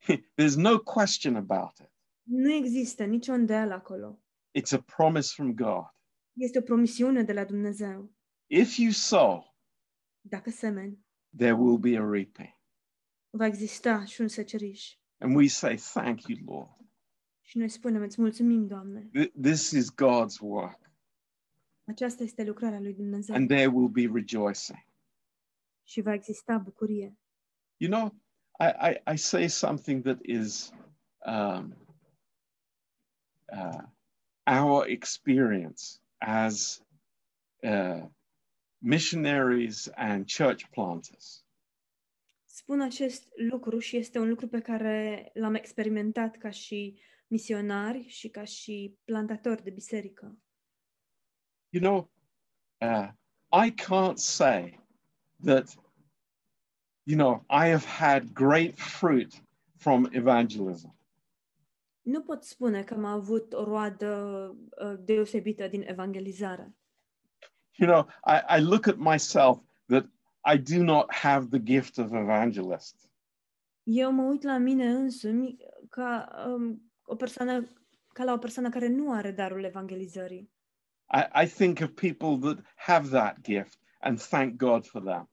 There's 0.38 0.56
no 0.56 0.80
question 0.80 1.36
about 1.36 1.78
it. 1.80 1.97
Nu 2.30 2.52
există 2.54 3.04
nicio 3.04 3.34
îndoială 3.34 3.74
acolo. 3.74 4.20
It's 4.60 4.72
a 4.72 4.82
promise 4.96 5.32
from 5.36 5.54
God. 5.54 5.86
Este 6.34 6.58
o 6.58 6.62
promisiune 6.62 7.24
de 7.24 7.34
la 7.34 7.46
Dumnezeu. 7.46 8.12
If 8.48 8.78
you 8.78 8.92
sow, 8.92 9.56
Dacă 10.22 10.50
semeni, 10.50 11.06
there 11.38 11.54
will 11.54 11.78
be 11.78 11.98
a 11.98 12.10
reaping. 12.10 12.56
va 13.30 13.46
exista 13.46 14.06
și 14.06 14.22
un 14.22 14.28
seceriș. 14.28 14.98
And 15.18 15.36
we 15.36 15.48
say, 15.48 15.76
Thank 15.76 16.22
you, 16.28 16.40
Lord. 16.46 16.76
Și 17.42 17.58
noi 17.58 17.70
spunem, 17.70 18.02
îți 18.02 18.22
mulțumim, 18.22 18.68
Doamne. 18.68 19.10
This 19.42 19.72
is 19.72 19.92
God's 19.94 20.40
work. 20.42 20.80
Aceasta 21.86 22.24
este 22.24 22.44
lucrarea 22.44 22.80
lui 22.80 22.94
Dumnezeu. 22.94 23.36
And 23.36 23.48
there 23.48 23.68
will 23.68 23.90
be 23.90 24.10
rejoicing. 24.14 24.86
și 25.84 26.02
va 26.02 26.14
exista 26.14 26.58
bucurie. 26.58 27.18
You 27.78 27.92
know, 27.92 28.16
I, 28.60 28.92
I, 28.92 29.14
I 29.14 29.18
say 29.18 29.48
something 29.48 30.04
that 30.04 30.20
is 30.22 30.72
um, 31.26 31.76
uh, 33.52 33.84
our 34.46 34.88
experience 34.88 36.00
as 36.18 36.82
uh, 37.64 38.02
missionaries 38.82 39.90
and 39.96 40.26
church 40.28 40.66
planters. 40.72 41.46
Spun 42.46 42.82
acest 42.82 43.28
lucru 43.36 43.80
și 43.80 43.98
este 43.98 44.20
un 44.20 44.30
lucru 44.30 44.48
pe 44.48 44.60
care 44.60 45.30
l-am 45.34 45.54
experimentat 45.54 46.38
ca 46.38 46.50
și 46.50 47.00
misionari 47.28 48.08
și 48.08 48.30
ca 48.30 48.44
și 48.44 48.98
plantatori 49.06 49.64
de 49.64 49.70
biserică. 49.70 50.38
You 51.70 51.82
know, 51.82 52.12
uh, 52.82 53.10
I 53.66 53.74
can't 53.74 54.18
say 54.18 54.80
that, 55.44 55.76
you 57.04 57.18
know, 57.18 57.46
I 57.50 57.70
have 57.70 57.86
had 57.86 58.34
great 58.34 58.80
fruit 58.80 59.44
from 59.78 60.10
evangelism. 60.12 60.97
Nu 62.08 62.22
pot 62.22 62.44
spune 62.44 62.84
că 62.84 62.94
am 62.94 63.06
avut 63.06 63.54
o 63.54 63.64
roadă 63.64 64.08
uh, 64.82 64.94
deosebită 65.00 65.68
din 65.68 65.84
evangelizare. 65.88 66.76
You 67.72 67.90
know, 67.90 68.08
I, 68.36 68.60
I 68.60 68.64
look 68.64 68.88
at 68.88 68.98
myself 68.98 69.58
that 69.86 70.06
I 70.54 70.76
do 70.76 70.84
not 70.84 71.14
have 71.14 71.48
the 71.50 71.60
gift 71.60 71.98
of 71.98 72.14
evangelist. 72.14 73.12
Eu 73.84 74.12
mă 74.12 74.24
uit 74.24 74.44
la 74.44 74.58
mine 74.58 74.90
însumi 74.90 75.58
ca 75.90 76.28
um, 76.48 76.92
o 77.06 77.16
persoană 77.16 77.68
ca 78.14 78.24
la 78.24 78.34
o 78.34 78.38
persoană 78.38 78.70
care 78.70 78.88
nu 78.88 79.12
are 79.12 79.32
darul 79.32 79.64
evangelizării. 79.64 80.52
I, 81.14 81.44
I 81.44 81.48
think 81.48 81.80
of 81.82 81.90
people 81.90 82.54
that 82.54 82.66
have 82.76 83.08
that 83.10 83.42
gift 83.42 83.80
and 84.00 84.20
thank 84.20 84.56
God 84.56 84.86
for 84.86 85.02
them. 85.02 85.30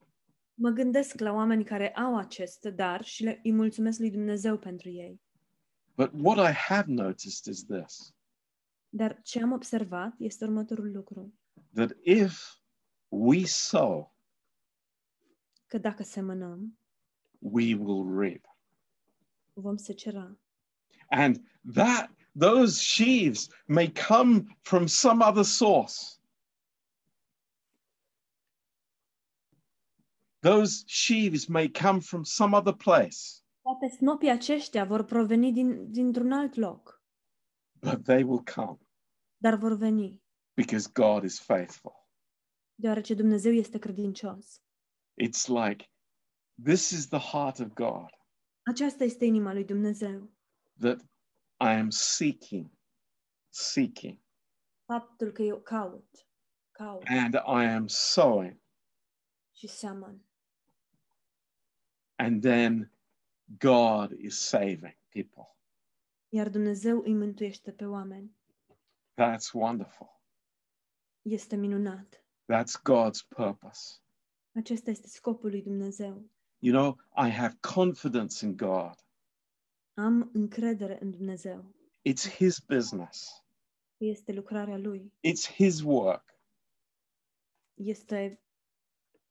Mă 0.54 0.70
gândesc 0.70 1.20
la 1.20 1.32
oameni 1.32 1.64
care 1.64 1.94
au 1.94 2.16
acest 2.16 2.64
dar 2.64 3.04
și 3.04 3.22
le, 3.22 3.40
îi 3.42 3.52
mulțumesc 3.52 3.98
lui 3.98 4.10
Dumnezeu 4.10 4.58
pentru 4.58 4.88
ei. 4.88 5.22
But 5.96 6.12
what 6.12 6.38
I 6.38 6.50
have 6.52 6.88
noticed 6.88 7.46
is 7.46 7.64
this 7.66 8.12
Dar 8.88 9.20
ce 9.22 9.40
am 9.42 9.52
observat 9.52 10.14
este 10.18 10.44
următorul 10.44 10.92
lucru. 10.92 11.32
that 11.74 11.90
if 12.02 12.58
we 13.08 13.44
sow, 13.44 14.14
Că 15.66 15.78
dacă 15.78 16.02
semănăm, 16.02 16.78
we 17.38 17.74
will 17.74 18.18
reap. 18.18 18.44
vom 19.52 19.76
secera. 19.76 20.38
And 21.10 21.48
that 21.74 22.10
those 22.38 22.80
sheaves 22.82 23.48
may 23.66 23.92
come 23.92 24.58
from 24.62 24.86
some 24.86 25.24
other 25.24 25.44
source. 25.44 26.18
Those 30.40 30.84
sheaves 30.86 31.46
may 31.48 31.68
come 31.68 32.00
from 32.00 32.24
some 32.24 32.54
other 32.56 32.72
place, 32.74 33.43
Poate 33.64 33.88
snopii 33.88 34.30
aceștia 34.30 34.84
vor 34.84 35.04
proveni 35.04 35.52
din, 35.52 35.90
dintr-un 35.92 36.32
alt 36.32 36.54
loc, 36.54 37.02
but 37.80 38.02
they 38.04 38.22
will 38.22 38.42
come 38.54 38.78
dar 39.36 39.54
vor 39.56 39.76
veni, 39.76 40.22
because 40.54 40.90
God 40.92 41.22
is 41.24 41.40
faithful. 41.40 42.08
deoarece 42.74 43.14
Dumnezeu 43.14 43.52
este 43.52 43.78
credincios. 43.78 44.62
It's 45.22 45.46
like 45.66 45.90
this 46.64 46.90
is 46.90 47.08
the 47.08 47.18
heart 47.18 47.58
of 47.58 47.72
God 47.72 48.08
Aceasta 48.66 49.04
este 49.04 49.24
inima 49.24 49.52
lui 49.52 49.64
Dumnezeu. 49.64 50.30
that 50.80 51.00
I 51.60 51.78
am 51.78 51.90
seeking, 51.90 52.70
seeking, 53.48 54.18
Faptul 54.84 55.32
că 55.32 55.42
eu 55.42 55.60
caut, 55.60 56.26
caut 56.70 57.02
and 57.06 57.34
I 57.34 57.66
am 57.74 57.86
sowing. 57.86 58.60
și 59.52 59.66
seamăn. 59.68 60.24
And 62.16 62.42
then 62.42 62.92
God 63.58 64.10
is 64.18 64.38
saving 64.40 64.96
people. 65.08 65.56
Iar 66.28 66.48
Dumnezeu 66.48 67.00
îi 67.00 67.14
mântuiește 67.14 67.72
pe 67.72 67.84
oameni. 67.84 68.36
That's 69.14 69.52
wonderful. 69.52 70.20
Este 71.22 71.56
minunat. 71.56 72.24
That's 72.52 72.80
God's 72.82 73.28
purpose. 73.28 73.98
Acesta 74.54 74.90
este 74.90 75.08
scopul 75.08 75.50
lui 75.50 75.62
Dumnezeu. 75.62 76.30
You 76.58 76.74
know, 76.74 76.98
I 77.26 77.30
have 77.30 77.58
confidence 77.74 78.44
in 78.46 78.56
God. 78.56 78.94
Am 79.94 80.30
încredere 80.32 80.98
în 81.02 81.10
Dumnezeu. 81.10 81.74
It's 82.08 82.34
His 82.36 82.58
business, 82.58 83.44
că 83.98 84.04
Este 84.04 84.32
lucrarea 84.32 84.76
lui. 84.78 85.12
it's 85.28 85.54
His 85.54 85.80
work. 85.80 86.38
Este 87.74 88.40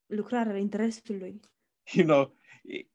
lucrarea 0.05 0.57
interesului. 0.57 1.39
You 1.93 2.05
know, 2.05 2.31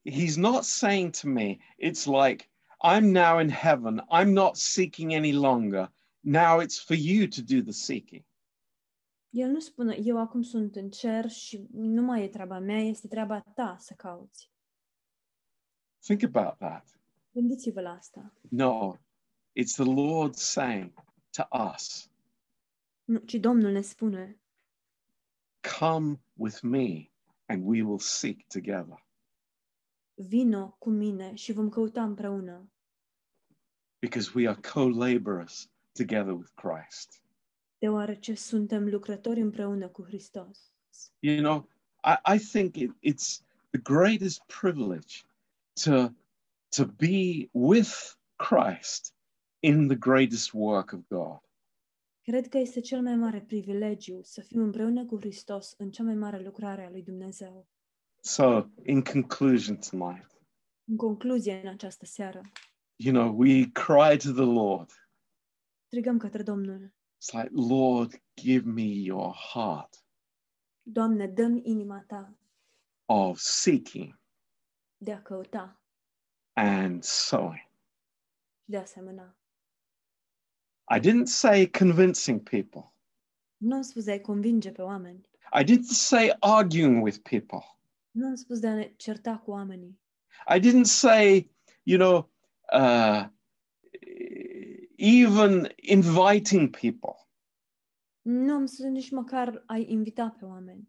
He's 0.04 0.38
not 0.38 0.64
saying 0.64 1.12
to 1.12 1.28
me, 1.28 1.60
it's 1.78 2.06
like, 2.06 2.48
I'm 2.82 3.12
now 3.12 3.38
in 3.38 3.48
heaven, 3.50 4.00
I'm 4.10 4.32
not 4.32 4.56
seeking 4.56 5.14
any 5.14 5.32
longer. 5.32 5.88
Now 6.24 6.60
it's 6.60 6.78
for 6.78 6.94
you 6.94 7.26
to 7.26 7.42
do 7.42 7.62
the 7.62 7.72
seeking. 7.72 8.24
El 9.30 9.50
nu 9.50 9.60
spune, 9.60 9.96
eu 10.02 10.18
acum 10.18 10.42
sunt 10.42 10.76
în 10.76 10.90
cer 10.90 11.30
și 11.30 11.66
nu 11.72 12.02
mai 12.02 12.22
e 12.22 12.28
treaba 12.28 12.58
mea, 12.58 12.78
este 12.78 13.08
treaba 13.08 13.40
ta 13.40 13.76
să 13.78 13.94
cauți. 13.94 14.50
Think 16.00 16.22
about 16.22 16.58
that. 16.58 17.00
Gândiți-vă 17.32 17.80
la 17.80 17.90
asta. 17.90 18.32
No, 18.50 18.96
it's 19.60 19.74
the 19.74 19.84
Lord 19.84 20.34
saying 20.34 20.92
to 21.30 21.42
us, 21.74 22.10
Nu, 23.04 23.18
ci 23.18 23.34
Domnul 23.34 23.72
ne 23.72 23.80
spune, 23.80 24.40
Come 25.78 26.20
with 26.34 26.60
me 26.62 27.07
and 27.48 27.62
we 27.64 27.82
will 27.82 27.98
seek 27.98 28.46
together. 28.48 29.04
vino 30.14 30.76
cu 30.78 30.90
mine 30.90 31.34
și 31.34 31.52
vom 31.52 31.68
căuta 31.68 32.02
împreună, 32.02 32.70
because 34.00 34.30
we 34.34 34.48
are 34.48 34.60
co 34.72 34.88
laborers 34.88 35.68
together 35.92 36.32
with 36.32 36.50
Christ. 36.54 37.22
deoarece 37.78 38.34
suntem 38.34 38.88
lucrători 38.88 39.40
împreună 39.40 39.88
cu 39.88 40.02
Hristos. 40.04 40.72
You 41.20 41.40
know, 41.40 41.68
I, 42.04 42.34
I 42.34 42.38
think 42.38 42.76
it, 42.76 42.90
it's 43.02 43.40
the 43.70 43.80
greatest 43.82 44.40
privilege 44.60 45.24
to, 45.84 46.08
to 46.76 46.84
be 46.86 47.48
with 47.52 48.16
Christ 48.36 49.14
in 49.60 49.86
the 49.88 49.96
greatest 49.96 50.52
work 50.52 50.92
of 50.92 51.00
God. 51.08 51.38
Cred 52.28 52.48
că 52.48 52.58
este 52.58 52.80
cel 52.80 53.02
mai 53.02 53.16
mare 53.16 53.40
privilegiu 53.40 54.22
să 54.22 54.40
fim 54.40 54.60
împreună 54.62 55.04
cu 55.06 55.16
Hristos 55.18 55.74
în 55.78 55.90
cea 55.90 56.02
mai 56.02 56.14
mare 56.14 56.42
lucrare 56.42 56.84
a 56.84 56.90
lui 56.90 57.02
Dumnezeu. 57.02 57.68
So, 58.20 58.64
in 58.84 59.02
conclusion 59.02 59.76
tonight, 59.76 60.26
În 60.84 60.96
concluzie, 60.96 61.60
în 61.60 61.68
această 61.68 62.04
seară, 62.04 62.40
you 62.96 63.14
know, 63.14 63.36
we 63.38 63.70
cry 63.70 64.16
to 64.16 64.32
the 64.32 64.52
Lord. 64.52 64.90
strigăm 65.86 66.18
către 66.18 66.42
Domnul, 66.42 66.94
It's 66.94 67.32
like, 67.32 67.50
Lord, 67.52 68.22
give 68.40 68.70
me 68.70 68.82
your 68.82 69.34
heart 69.34 70.04
Doamne, 70.82 71.26
dă-mi 71.26 71.60
inima 71.64 72.04
ta 72.06 72.38
of 73.04 73.38
seeking 73.38 74.20
de 74.96 75.12
a 75.12 75.22
căuta 75.22 75.82
and 76.52 77.02
sowing. 77.02 77.70
și 78.64 78.70
de 78.70 78.76
a 78.76 78.84
semăna. 78.84 79.37
I 80.90 81.00
didn't 81.00 81.26
say 81.28 81.66
convincing 81.66 82.40
people. 82.42 82.92
Nu 83.56 83.82
spus 83.82 84.04
de 84.04 84.10
a-i 84.10 84.20
convinge 84.20 84.70
pe 84.72 84.82
oameni. 84.82 85.28
I 85.60 85.64
didn't 85.64 85.92
say 85.92 86.30
arguing 86.40 87.02
with 87.02 87.18
people. 87.22 87.62
Nu 88.10 88.26
am 88.26 88.34
spus 88.34 88.58
de 88.58 88.66
a 88.66 88.74
ne 88.74 88.92
certa 88.96 89.38
cu 89.38 89.50
oamenii. 89.50 90.00
I 90.56 90.60
didn't 90.60 90.86
say, 90.86 91.50
you 91.82 91.98
know, 91.98 92.30
uh, 92.72 93.28
even 94.96 95.68
inviting 95.76 96.70
people. 96.70 97.28
Nu 98.22 98.52
am 98.54 98.66
spus 98.66 98.84
nici 98.86 99.10
măcar 99.10 99.62
a-i 99.66 99.90
invita 99.90 100.30
pe 100.38 100.44
oameni. 100.44 100.88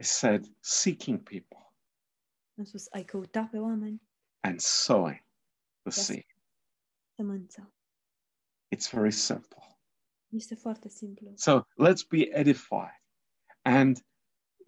I 0.00 0.04
said 0.04 0.46
seeking 0.60 1.18
people 1.22 1.72
Am 2.58 2.64
spus 2.64 2.86
ai 2.90 3.04
căuta 3.04 3.44
pe 3.50 3.58
oameni, 3.58 4.02
and 4.40 4.60
sowing 4.60 5.24
the 5.82 5.98
Yes. 6.00 6.04
seed. 6.04 6.26
sămânța. 7.16 7.73
It's 8.68 8.90
very 8.90 9.12
simple. 9.12 9.58
Este 10.28 10.54
foarte 10.54 10.88
simplu. 10.88 11.32
So 11.36 11.60
let's 11.60 12.06
be 12.08 12.28
edified 12.32 13.02
and 13.62 14.06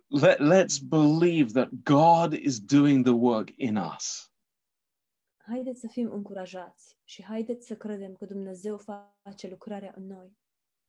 let, 0.06 0.38
let's 0.38 0.78
believe 0.78 1.52
that 1.52 1.68
God 1.82 2.32
is 2.32 2.60
doing 2.60 3.04
the 3.04 3.14
work 3.14 3.48
in 3.56 3.76
us. 3.76 4.30
haideți 5.36 5.80
să 5.80 5.86
fim 5.88 6.10
încurajați 6.12 6.98
și 7.04 7.22
haideți 7.24 7.66
să 7.66 7.76
credem 7.76 8.14
că 8.14 8.24
Dumnezeu 8.24 8.78
face 9.22 9.48
lucrarea 9.48 9.92
în 9.96 10.06
noi. 10.06 10.36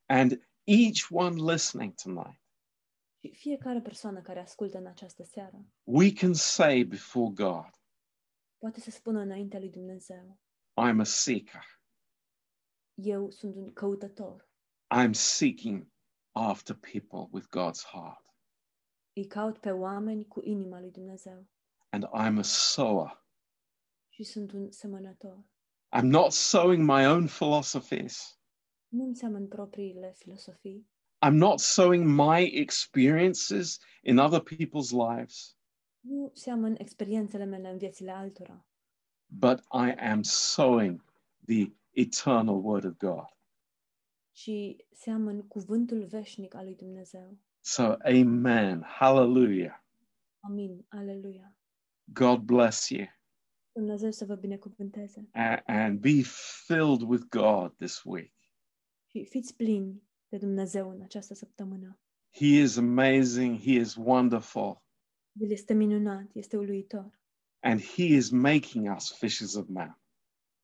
And 0.06 0.50
each 0.64 1.08
one 1.10 1.52
listening 1.52 1.94
tonight, 1.94 2.42
Și 3.20 3.34
fiecare 3.34 3.82
persoană 3.82 4.22
care 4.22 4.40
ascultă 4.40 4.78
în 4.78 4.86
această 4.86 5.24
seară 5.24 5.66
we 5.84 6.14
can 6.14 6.34
say 6.34 6.84
before 6.84 7.32
God, 7.34 7.70
poate 8.58 8.80
să 8.80 8.92
spună 8.92 9.20
înaintea 9.20 9.60
lui 9.60 9.70
Dumnezeu, 9.70 10.40
I'm 10.82 11.00
a 11.00 11.04
seeker. 11.04 11.77
Eu 12.98 13.30
sunt 13.30 13.56
un 13.56 13.74
căutător, 13.74 14.50
I'm 14.96 15.12
seeking 15.14 15.88
after 16.32 16.76
people 16.76 17.28
with 17.32 17.48
God's 17.48 17.84
heart. 17.92 18.26
îi 19.14 19.26
caut 19.28 19.58
pe 19.58 19.72
oameni 19.72 20.26
cu 20.28 20.42
inima 20.44 20.80
lui 20.80 20.92
Dumnezeu 20.92 21.48
And 21.90 22.06
I'm 22.06 22.38
a 22.38 22.42
sower. 22.42 23.26
și 24.10 24.24
sunt 24.24 24.52
un 24.52 24.72
semănător. 24.72 25.46
I'm 25.98 26.04
not 26.04 26.32
sowing 26.32 26.90
my 26.90 27.06
own 27.08 27.26
philosophies. 27.28 28.40
Nu 28.88 29.14
seamăn 29.14 29.48
propriile 29.48 30.14
filosofii, 30.18 30.88
I'm 31.26 31.34
not 31.34 31.60
sowing 31.60 32.06
my 32.06 32.44
experiences 32.54 33.80
in 34.04 34.18
other 34.18 34.40
people's 34.42 34.92
lives, 34.92 35.58
nu 36.00 36.32
seamăn 36.34 36.76
experiențele 36.78 37.44
mele 37.46 37.70
în 37.70 37.78
viețile 37.78 38.12
altora, 38.12 38.66
but 39.26 39.60
I 39.60 39.92
am 40.00 40.22
sowing 40.24 41.04
the 41.46 41.66
eternal 41.98 42.56
word 42.64 42.84
of 42.86 42.98
God. 42.98 43.26
ci 44.32 44.76
seamăn 44.92 45.42
cuvântul 45.48 46.06
veșnic 46.06 46.54
al 46.54 46.64
lui 46.66 46.76
Dumnezeu. 46.76 47.38
So, 47.60 47.96
amen. 48.04 48.82
Hallelujah. 48.82 49.84
Amin. 50.40 50.86
Aleluia. 50.90 51.56
God 52.04 52.40
bless 52.40 52.90
you. 52.90 53.06
Dumnezeu 53.72 54.12
să 54.12 54.26
vă 54.26 54.36
binecuvânteze 54.36 55.30
A- 55.34 55.62
and 55.66 56.00
be 56.00 56.22
filled 56.66 57.02
with 57.02 57.24
God 57.30 57.76
this 57.78 58.04
week. 58.04 58.34
și 59.10 59.26
fiți 59.26 59.56
plini 59.56 60.04
de 60.30 60.38
Dumnezeu 60.38 60.90
în 60.90 61.02
această 61.02 61.34
săptămână. 61.34 62.00
He 62.36 62.46
is 62.46 62.78
amazing. 62.78 63.60
He 63.60 63.72
is 63.72 63.96
wonderful. 63.96 64.82
El 65.32 65.52
este 65.52 65.74
minunat, 65.74 66.30
este 66.34 66.58
uluitor. 66.58 67.20
And 67.60 67.82
He 67.82 68.04
is 68.04 68.30
making 68.30 68.96
us 68.96 69.12
fishers 69.18 69.54
of 69.54 69.68
men. 69.68 69.98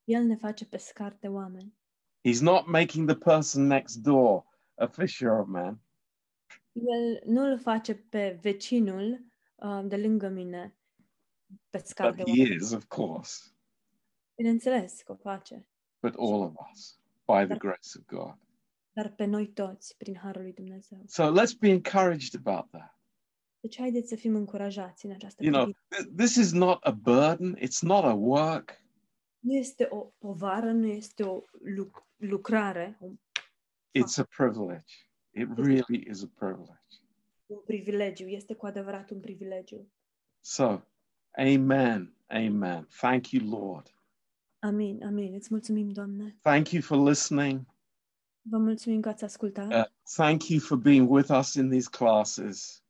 El 0.04 0.24
ne 0.26 0.36
face 0.36 0.66
pescar 0.66 1.18
de 1.20 1.28
oameni. 1.28 1.74
He's 2.28 2.41
not 2.41 2.66
making 2.68 3.08
the 3.08 3.18
person 3.18 3.68
next 3.68 3.95
door 3.95 4.43
a 4.76 4.88
fisherman. 4.88 5.82
El 6.72 7.22
nu 7.26 7.41
îl 7.51 7.60
face 7.60 7.95
pe 7.95 8.39
vecinul 8.41 9.26
uh, 9.56 9.82
de 9.86 9.97
lângă 9.97 10.28
mine 10.30 10.76
pescar 11.70 12.08
But 12.10 12.16
de 12.26 12.32
He 12.32 12.39
oameni. 12.39 12.56
is, 12.56 12.72
of 12.72 12.86
course, 12.88 13.41
Bineînțeles 14.36 15.01
că 15.01 15.12
o 15.12 15.16
face, 15.16 15.68
but 16.01 16.16
all 16.18 16.41
of 16.41 16.54
us 16.72 16.99
by 17.26 17.45
the 17.47 17.58
grace 17.58 17.89
of 17.99 18.06
God. 18.06 18.38
dar 18.93 19.10
pe 19.16 19.26
noi 19.26 19.47
toți, 19.47 19.97
prin 19.97 20.16
Harul 20.18 20.41
lui 20.41 20.54
Dumnezeu. 20.54 21.01
So 21.06 21.32
let's 21.32 21.58
be 21.60 21.70
encouraged 21.70 22.41
about 22.45 22.70
that. 22.72 22.97
Deci 23.60 23.78
haideți 23.78 24.10
să 24.10 24.16
fim 24.16 24.36
încurajați 24.36 25.06
în 25.06 25.12
această 25.12 25.43
You 25.43 25.54
know, 25.54 25.64
privință. 25.64 26.12
th- 26.12 26.16
this 26.18 26.36
is 26.36 26.51
not 26.51 26.84
a 26.84 26.91
burden, 26.91 27.56
it's 27.58 27.80
not 27.82 28.04
a 28.04 28.14
work, 28.14 28.82
Nu 29.43 29.53
este 29.53 29.87
o 29.89 30.13
povară, 30.17 30.71
nu 30.71 30.85
este 30.85 31.23
o 31.23 31.41
luc- 31.75 32.07
lucrare, 32.15 32.97
un, 32.99 33.17
it's 33.99 34.17
a 34.17 34.23
privilege. 34.23 34.93
It 35.31 35.47
really 35.55 36.07
is 36.09 36.23
a 36.23 36.27
privilege. 36.35 36.79
un 37.45 37.59
privilegiu, 37.65 38.27
este 38.27 38.53
cu 38.53 38.65
adevărat 38.65 39.09
un 39.09 39.19
privilegiu. 39.19 39.91
So, 40.39 40.81
amen, 41.31 42.15
amen. 42.27 42.87
Thank 42.97 43.29
you, 43.31 43.49
Lord. 43.49 43.95
Amin, 44.59 45.03
amin. 45.03 45.33
Îți 45.33 45.47
mulțumim, 45.51 45.89
Doamne. 45.89 46.37
Thank 46.41 46.69
you 46.69 46.81
for 46.81 47.07
listening. 47.07 47.61
Vă 48.41 48.57
mulțumim 48.57 49.01
că 49.01 49.09
ați 49.09 49.23
ascultat. 49.23 49.73
Uh, 49.73 49.85
thank 50.15 50.47
you 50.47 50.59
for 50.59 50.77
being 50.77 51.09
with 51.11 51.29
us 51.39 51.53
in 51.53 51.69
these 51.69 51.89
classes. 51.89 52.83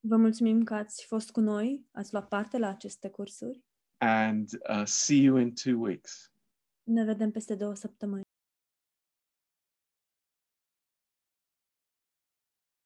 Vă 0.00 0.16
mulțumim 0.16 0.64
că 0.64 0.74
ați 0.74 1.04
fost 1.06 1.30
cu 1.30 1.40
noi, 1.40 1.86
ați 1.92 2.12
luat 2.12 2.28
parte 2.28 2.58
la 2.58 2.68
aceste 2.68 3.08
cursuri. 3.10 3.64
And 4.00 4.48
uh, 4.68 4.84
see 4.84 5.20
you 5.20 5.36
in 5.36 5.54
two 5.54 5.78
weeks. 5.78 6.30
Ne 6.82 7.04
vedem 7.04 7.30
peste 7.30 7.54
două 7.54 7.74
săptămâni. 7.74 8.22